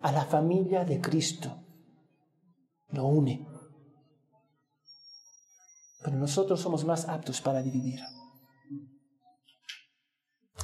[0.00, 1.50] a la familia de Cristo.
[2.90, 3.46] Lo une.
[6.02, 8.00] Pero nosotros somos más aptos para dividir.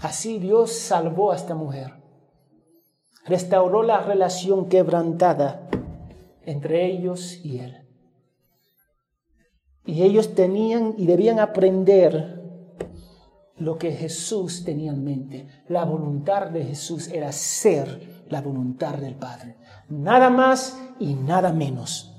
[0.03, 1.95] Así Dios salvó a esta mujer.
[3.27, 5.69] Restauró la relación quebrantada
[6.43, 7.87] entre ellos y Él.
[9.85, 12.40] Y ellos tenían y debían aprender
[13.61, 15.47] lo que Jesús tenía en mente.
[15.69, 19.57] La voluntad de Jesús era ser la voluntad del Padre.
[19.89, 22.13] Nada más y nada menos.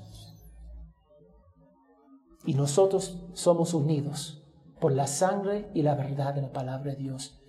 [2.44, 4.42] Y nosotros somos unidos
[4.80, 7.40] por la sangre y la verdad de la palabra de Dios.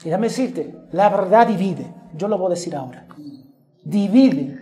[0.00, 1.92] Y déjame decirte, la verdad divide.
[2.14, 3.06] Yo lo voy a decir ahora.
[3.84, 4.58] Divide.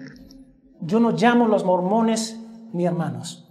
[0.81, 2.39] Yo no llamo a los mormones
[2.73, 3.51] mis hermanos,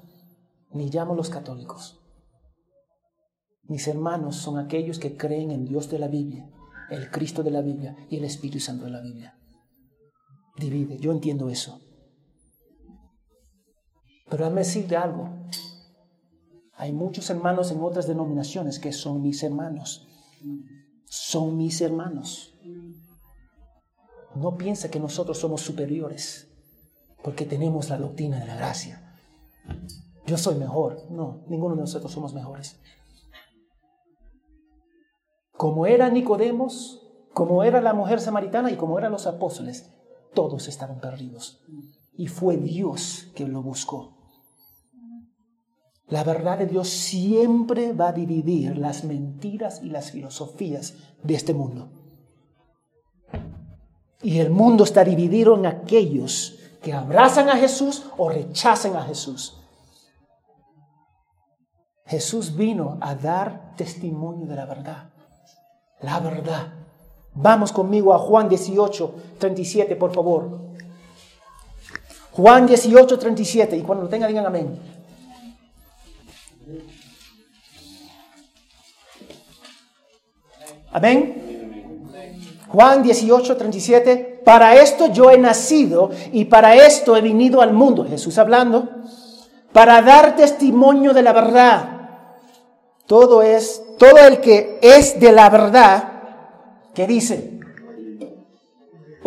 [0.72, 1.97] ni llamo a los católicos.
[3.68, 6.50] Mis hermanos son aquellos que creen en Dios de la Biblia,
[6.90, 9.38] el Cristo de la Biblia y el Espíritu Santo de la Biblia.
[10.58, 11.80] Divide, yo entiendo eso.
[14.30, 15.30] Pero déjame decirte algo.
[16.76, 20.08] Hay muchos hermanos en otras denominaciones que son mis hermanos
[21.10, 22.54] son mis hermanos.
[24.36, 26.48] No piensa que nosotros somos superiores
[27.24, 29.20] porque tenemos la doctrina de la gracia.
[30.26, 31.10] Yo soy mejor.
[31.10, 32.80] No, ninguno de nosotros somos mejores.
[35.58, 37.04] Como era Nicodemos,
[37.34, 39.92] como era la mujer samaritana y como eran los apóstoles,
[40.34, 41.64] todos estaban perdidos.
[42.16, 44.18] Y fue Dios que lo buscó.
[46.08, 51.54] La verdad de Dios siempre va a dividir las mentiras y las filosofías de este
[51.54, 51.90] mundo.
[54.22, 59.60] Y el mundo está dividido en aquellos que abrazan a Jesús o rechazan a Jesús.
[62.06, 65.17] Jesús vino a dar testimonio de la verdad.
[66.02, 66.74] La verdad.
[67.34, 70.60] Vamos conmigo a Juan 18, 37, por favor.
[72.32, 73.78] Juan 18, 37.
[73.78, 74.80] Y cuando lo tengan, digan amén.
[80.92, 81.44] Amén.
[82.70, 84.42] Juan 18, 37.
[84.44, 88.06] Para esto yo he nacido y para esto he venido al mundo.
[88.08, 88.88] Jesús hablando.
[89.74, 91.90] Para dar testimonio de la verdad.
[93.06, 96.14] Todo es, todo el que es de la verdad,
[96.94, 97.54] ¿qué dice?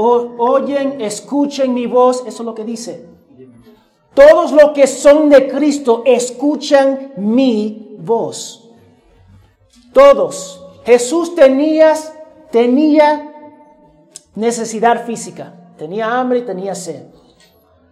[0.02, 3.06] oyen, escuchen mi voz, eso es lo que dice.
[4.14, 8.70] Todos los que son de Cristo escuchan mi voz.
[9.92, 10.64] Todos.
[10.84, 11.94] Jesús tenía,
[12.50, 13.32] tenía
[14.34, 17.04] necesidad física, tenía hambre y tenía sed.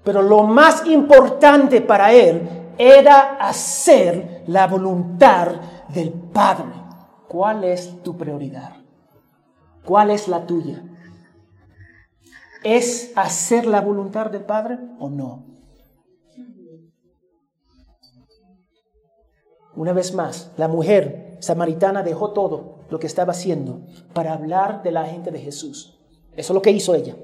[0.03, 2.49] Pero lo más importante para él
[2.79, 5.49] era hacer la voluntad
[5.95, 6.73] del Padre.
[7.29, 8.73] ¿Cuál es tu prioridad?
[9.85, 10.83] ¿Cuál es la tuya?
[12.63, 15.47] ¿Es hacer la voluntad del Padre o no?
[19.75, 23.83] Una vez más, la mujer samaritana dejó todo lo que estaba haciendo
[24.13, 26.01] para hablar de la gente de Jesús.
[26.33, 27.17] Eso es lo que hizo ella.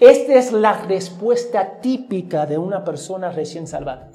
[0.00, 4.10] Esta es la respuesta típica de una persona recién salvada.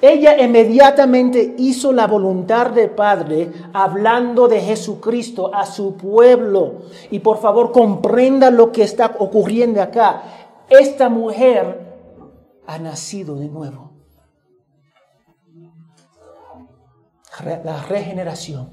[0.00, 6.82] Ella inmediatamente hizo la voluntad del Padre hablando de Jesucristo a su pueblo.
[7.10, 10.22] Y por favor comprenda lo que está ocurriendo acá.
[10.68, 11.88] Esta mujer
[12.66, 13.92] ha nacido de nuevo.
[17.64, 18.70] La regeneración.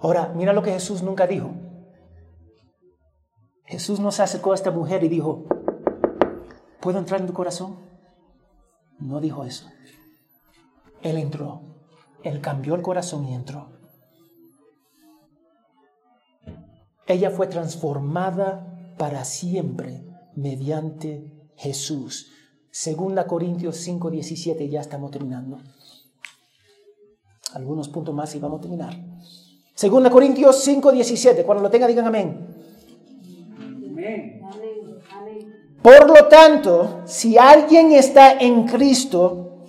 [0.00, 1.50] Ahora, mira lo que Jesús nunca dijo.
[3.64, 5.44] Jesús no se acercó a esta mujer y dijo,
[6.80, 7.87] ¿puedo entrar en tu corazón?
[9.08, 9.66] No dijo eso.
[11.02, 11.62] Él entró.
[12.22, 13.70] Él cambió el corazón y entró.
[17.06, 20.04] Ella fue transformada para siempre
[20.36, 22.30] mediante Jesús.
[22.70, 25.58] Segunda Corintios 5, 17, ya estamos terminando.
[27.54, 28.94] Algunos puntos más y vamos a terminar.
[29.74, 31.44] Segunda Corintios 5, 17.
[31.44, 32.46] Cuando lo tenga, digan amén.
[33.56, 34.42] Amén.
[35.88, 39.64] Por lo tanto, si alguien está en Cristo,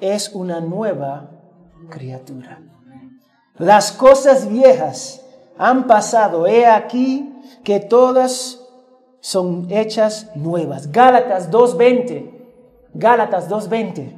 [0.00, 1.28] es una nueva
[1.90, 2.62] criatura.
[3.58, 5.22] Las cosas viejas
[5.58, 6.46] han pasado.
[6.46, 8.66] He aquí que todas
[9.20, 10.90] son hechas nuevas.
[10.90, 12.30] Gálatas 2.20.
[12.94, 14.14] Gálatas 2.20.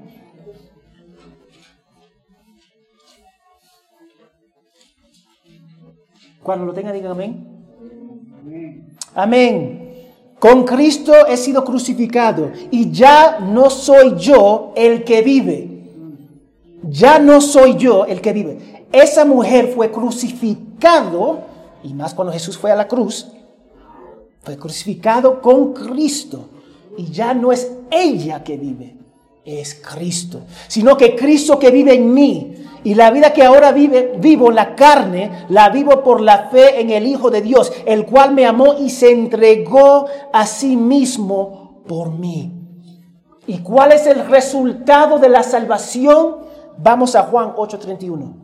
[6.45, 7.50] Cuando lo tenga, digan amén.
[9.15, 9.91] Amén.
[10.39, 15.69] Con Cristo he sido crucificado y ya no soy yo el que vive.
[16.83, 18.87] Ya no soy yo el que vive.
[18.91, 21.41] Esa mujer fue crucificado,
[21.85, 23.29] y más cuando Jesús fue a la cruz,
[24.43, 26.49] fue crucificado con Cristo.
[26.97, 28.97] Y ya no es ella que vive,
[29.45, 30.41] es Cristo.
[30.69, 32.57] Sino que Cristo que vive en mí.
[32.83, 36.91] Y la vida que ahora vive, vivo la carne, la vivo por la fe en
[36.91, 42.11] el Hijo de Dios, el cual me amó y se entregó a sí mismo por
[42.13, 42.53] mí.
[43.47, 46.37] ¿Y cuál es el resultado de la salvación?
[46.79, 48.35] Vamos a Juan 8:31.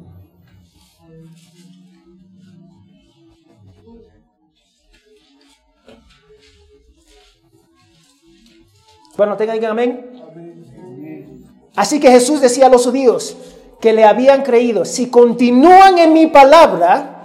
[9.16, 10.11] Bueno, tengan amén.
[11.74, 13.37] Así que Jesús decía a los judíos,
[13.81, 17.22] que le habían creído, si continúan en mi palabra,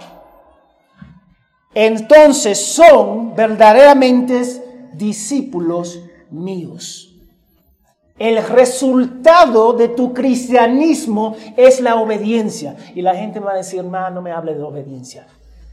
[1.74, 6.00] entonces son verdaderamente discípulos
[6.30, 7.08] míos.
[8.18, 12.76] El resultado de tu cristianismo es la obediencia.
[12.94, 15.26] Y la gente va a decir, no me hable de obediencia.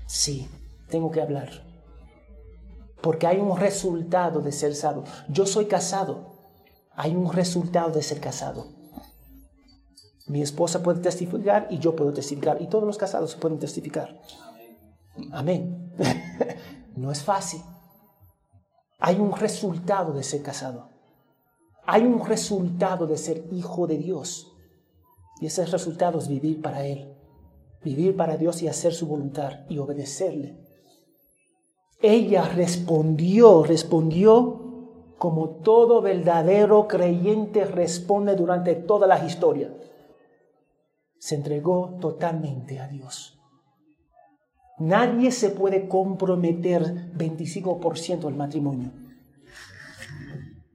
[0.07, 0.49] Sí,
[0.89, 1.49] tengo que hablar.
[3.01, 5.03] Porque hay un resultado de ser salvo.
[5.27, 6.29] Yo soy casado.
[6.95, 8.78] Hay un resultado de ser casado.
[10.29, 14.21] Mi esposa puede testificar y yo puedo testificar y todos los casados pueden testificar.
[15.31, 15.91] Amén.
[16.95, 17.61] no es fácil.
[18.99, 20.91] Hay un resultado de ser casado.
[21.83, 24.53] Hay un resultado de ser hijo de Dios.
[25.41, 27.11] Y ese resultado es vivir para Él.
[27.83, 30.59] Vivir para Dios y hacer su voluntad y obedecerle.
[32.03, 39.73] Ella respondió, respondió como todo verdadero creyente responde durante toda la historia
[41.19, 43.39] se entregó totalmente a Dios.
[44.79, 48.91] Nadie se puede comprometer 25% al matrimonio.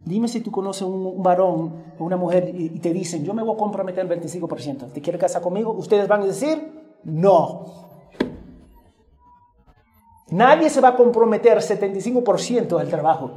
[0.04, 3.54] Dime si tú conoces un, varón o una mujer y, te dicen, yo me voy
[3.54, 4.92] a comprometer 25%.
[4.92, 5.72] ¿Te quiere casar conmigo?
[5.72, 7.64] Ustedes van a decir, no.
[10.28, 13.30] Nadie se va a comprometer 75% al trabajo.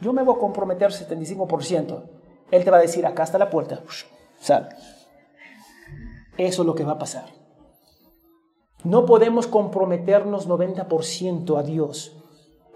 [0.00, 2.02] Yo me voy a comprometer 75%.
[2.52, 3.82] Él te va a decir, acá está la puerta.
[4.38, 4.68] Sal.
[6.38, 7.30] Eso es lo que va a pasar.
[8.84, 12.16] No podemos comprometernos 90% a Dios.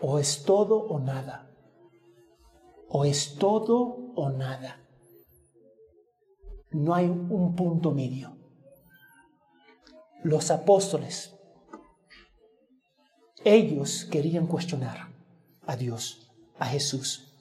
[0.01, 1.51] O es todo o nada.
[2.89, 4.81] O es todo o nada.
[6.71, 8.37] No hay un punto medio.
[10.23, 11.37] Los apóstoles,
[13.45, 15.11] ellos querían cuestionar
[15.67, 17.35] a Dios, a Jesús.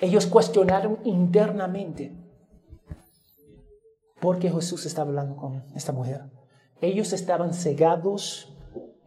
[0.00, 2.15] Ellos cuestionaron internamente
[4.26, 6.22] porque Jesús estaba hablando con esta mujer.
[6.80, 8.52] Ellos estaban cegados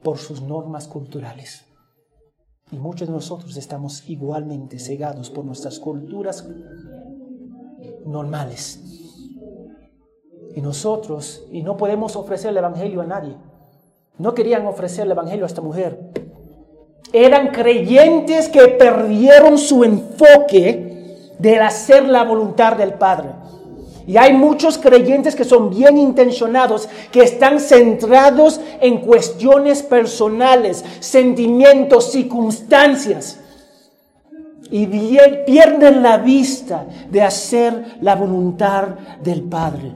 [0.02, 1.66] por sus normas culturales.
[2.72, 6.48] Y muchos de nosotros estamos igualmente cegados por nuestras culturas
[8.06, 8.80] normales.
[10.56, 13.36] Y nosotros, y no podemos ofrecer el Evangelio a nadie.
[14.18, 16.14] No querían ofrecer el Evangelio a esta mujer.
[17.12, 23.49] Eran creyentes que perdieron su enfoque de hacer la voluntad del Padre.
[24.10, 32.12] Y hay muchos creyentes que son bien intencionados, que están centrados en cuestiones personales, sentimientos,
[32.12, 33.40] circunstancias.
[34.72, 38.88] y pierden la vista de hacer la voluntad
[39.24, 39.94] del Padre.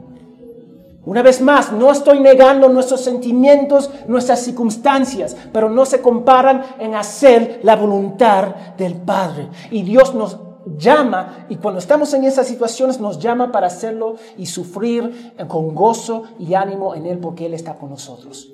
[1.06, 6.94] Una vez más, no estoy negando nuestros sentimientos, nuestras circunstancias, pero no se comparan en
[6.94, 9.48] hacer la voluntad del Padre.
[9.72, 10.38] Y Dios nos
[10.78, 16.24] llama, y cuando estamos en esas situaciones, nos llama para hacerlo y sufrir con gozo
[16.40, 18.52] y ánimo en Él, porque Él está con nosotros.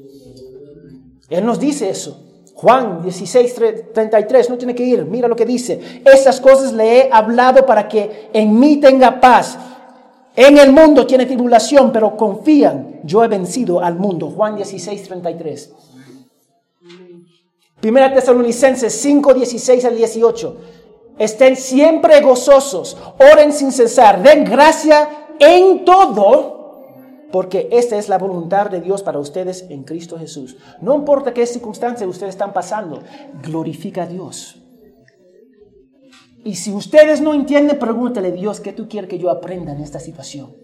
[1.29, 2.25] Él nos dice eso.
[2.55, 3.55] Juan 16,
[3.93, 6.01] 33, no tiene que ir, mira lo que dice.
[6.03, 9.57] Esas cosas le he hablado para que en mí tenga paz.
[10.35, 14.29] En el mundo tiene tribulación, pero confían, yo he vencido al mundo.
[14.29, 15.73] Juan 16, 33.
[17.79, 20.57] Primera Tesalonicenses 5, 16 al 18.
[21.19, 28.69] Estén siempre gozosos, oren sin cesar, den gracia en todo, porque esta es la voluntad
[28.69, 30.57] de Dios para ustedes en Cristo Jesús.
[30.81, 33.03] No importa qué circunstancia ustedes están pasando,
[33.43, 34.63] glorifica a Dios.
[36.43, 39.99] Y si ustedes no entienden, pregúntale, Dios, ¿qué tú quieres que yo aprenda en esta
[39.99, 40.55] situación?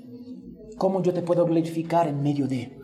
[0.78, 2.78] ¿Cómo yo te puedo glorificar en medio de?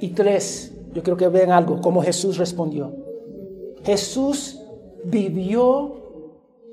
[0.00, 2.94] Y tres, yo quiero que vean algo, cómo Jesús respondió.
[3.84, 4.60] Jesús
[5.04, 6.03] vivió,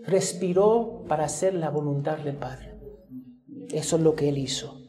[0.03, 2.75] respiró para hacer la voluntad del Padre.
[3.69, 4.81] Eso es lo que Él hizo.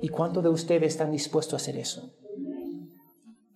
[0.00, 2.12] ¿Y cuántos de ustedes están dispuestos a hacer eso?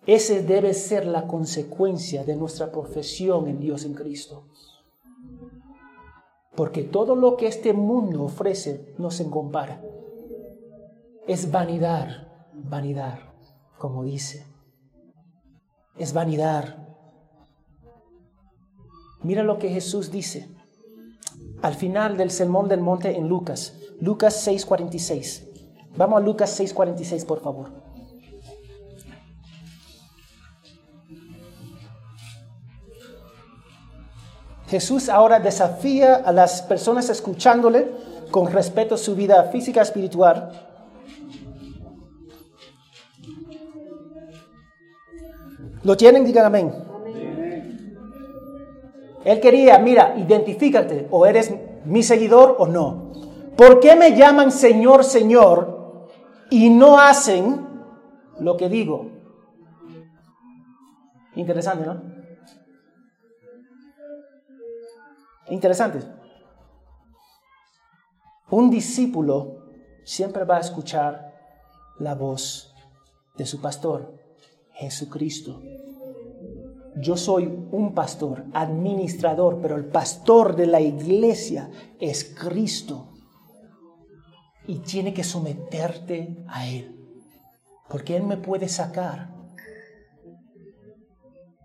[0.06, 4.46] Ese debe ser la consecuencia de nuestra profesión en Dios en Cristo.
[6.54, 9.82] Porque todo lo que este mundo ofrece no se compara.
[11.26, 13.18] Es vanidad, vanidad,
[13.78, 14.46] como dice.
[15.98, 16.85] Es vanidad.
[19.26, 20.48] Mira lo que Jesús dice
[21.60, 25.42] al final del Sermón del Monte en Lucas, Lucas 6:46.
[25.96, 27.72] Vamos a Lucas 6:46, por favor.
[34.68, 37.90] Jesús ahora desafía a las personas escuchándole
[38.30, 40.52] con respeto a su vida física espiritual.
[45.82, 46.24] ¿Lo tienen?
[46.24, 46.85] Digan amén.
[49.26, 51.52] Él quería, mira, identifícate, o eres
[51.84, 53.10] mi seguidor o no.
[53.56, 56.06] ¿Por qué me llaman Señor, Señor
[56.48, 57.66] y no hacen
[58.38, 59.10] lo que digo?
[61.34, 62.02] Interesante, ¿no?
[65.48, 65.98] Interesante.
[68.48, 69.56] Un discípulo
[70.04, 71.34] siempre va a escuchar
[71.98, 72.72] la voz
[73.36, 74.22] de su pastor,
[74.74, 75.60] Jesucristo.
[76.96, 81.70] Yo soy un pastor, administrador, pero el pastor de la iglesia
[82.00, 83.12] es Cristo.
[84.66, 86.98] Y tiene que someterte a Él,
[87.88, 89.32] porque Él me puede sacar,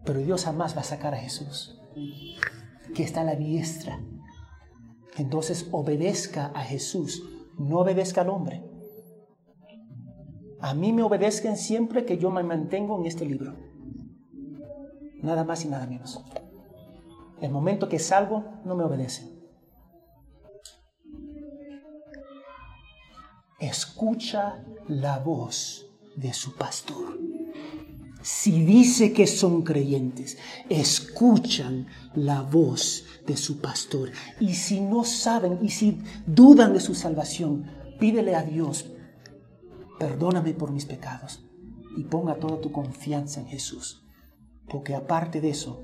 [0.05, 1.79] pero Dios jamás va a sacar a Jesús
[2.93, 3.99] que está a la diestra.
[5.17, 7.23] Entonces obedezca a Jesús,
[7.57, 8.63] no obedezca al hombre.
[10.59, 13.70] A mí me obedezcan siempre que yo me mantengo en este libro.
[15.21, 16.19] Nada más y nada menos.
[17.41, 19.31] El momento que salgo, no me obedecen.
[23.59, 27.19] Escucha la voz de su pastor.
[28.21, 30.37] Si dice que son creyentes,
[30.69, 34.11] escuchan la voz de su pastor.
[34.39, 37.65] Y si no saben y si dudan de su salvación,
[37.99, 38.91] pídele a Dios,
[39.99, 41.43] perdóname por mis pecados
[41.97, 44.00] y ponga toda tu confianza en Jesús.
[44.69, 45.81] Porque aparte de eso,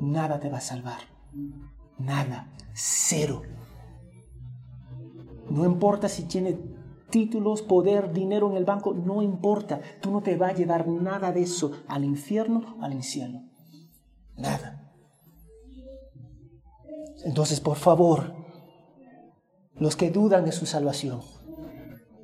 [0.00, 1.00] nada te va a salvar.
[1.98, 2.52] Nada.
[2.74, 3.42] Cero.
[5.48, 6.58] No importa si tiene
[7.10, 9.80] títulos, poder, dinero en el banco, no importa.
[10.00, 13.48] Tú no te va a llevar nada de eso al infierno o al infierno.
[14.36, 14.92] Nada.
[17.24, 18.34] Entonces, por favor,
[19.74, 21.20] los que dudan de su salvación,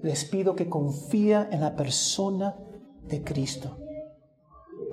[0.03, 2.57] les pido que confía en la persona
[3.07, 3.79] de Cristo.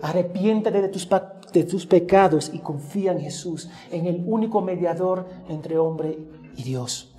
[0.01, 1.07] Arrepiéntate de tus,
[1.51, 6.17] de tus pecados y confía en Jesús, en el único mediador entre hombre
[6.55, 7.13] y Dios.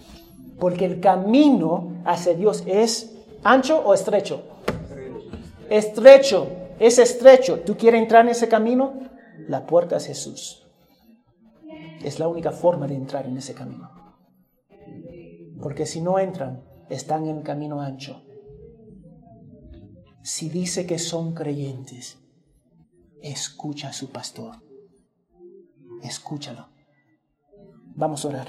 [0.59, 4.43] Porque el camino hacia Dios es ancho o estrecho.
[5.69, 7.61] Estrecho, es estrecho.
[7.61, 8.95] ¿Tú quieres entrar en ese camino?
[9.49, 10.67] La puerta es Jesús.
[12.03, 13.91] Es la única forma de entrar en ese camino.
[15.61, 18.23] Porque si no entran, están en el camino ancho.
[20.23, 22.20] Si dice que son creyentes,
[23.23, 24.57] escucha a su pastor.
[26.03, 26.67] Escúchalo.
[27.95, 28.49] Vamos a orar.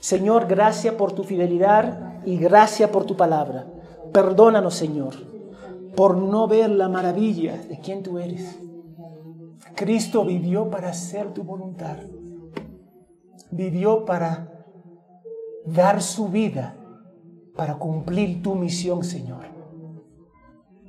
[0.00, 3.66] Señor, gracias por tu fidelidad y gracias por tu palabra.
[4.12, 5.14] Perdónanos, Señor,
[5.96, 8.58] por no ver la maravilla de quien tú eres.
[9.74, 11.98] Cristo vivió para hacer tu voluntad.
[13.50, 14.64] Vivió para
[15.64, 16.76] dar su vida
[17.56, 19.46] para cumplir tu misión, Señor.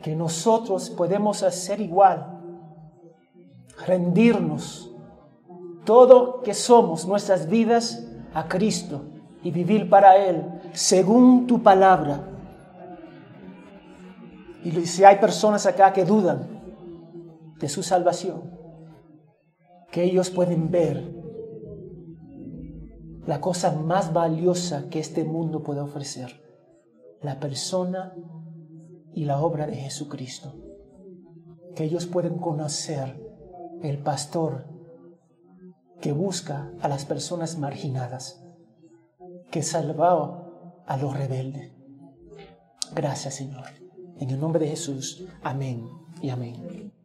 [0.04, 2.37] Que nosotros podemos hacer igual,
[3.86, 4.92] rendirnos
[5.86, 9.06] todo que somos, nuestras vidas a Cristo
[9.44, 12.28] y vivir para Él según tu palabra.
[14.64, 16.48] Y si hay personas acá que dudan
[17.60, 18.52] de su salvación,
[19.92, 21.16] que ellos pueden ver
[23.26, 26.42] la cosa más valiosa que este mundo puede ofrecer,
[27.22, 28.14] la persona
[29.14, 30.54] y la obra de Jesucristo.
[31.76, 33.27] Que ellos pueden conocer
[33.82, 34.66] el pastor
[36.02, 38.44] que busca a las personas marginadas,
[39.52, 41.72] que salvó a los rebeldes.
[42.94, 43.66] Gracias Señor.
[44.20, 45.24] En el nombre de Jesús.
[45.44, 45.88] Amén
[46.22, 46.97] y amén.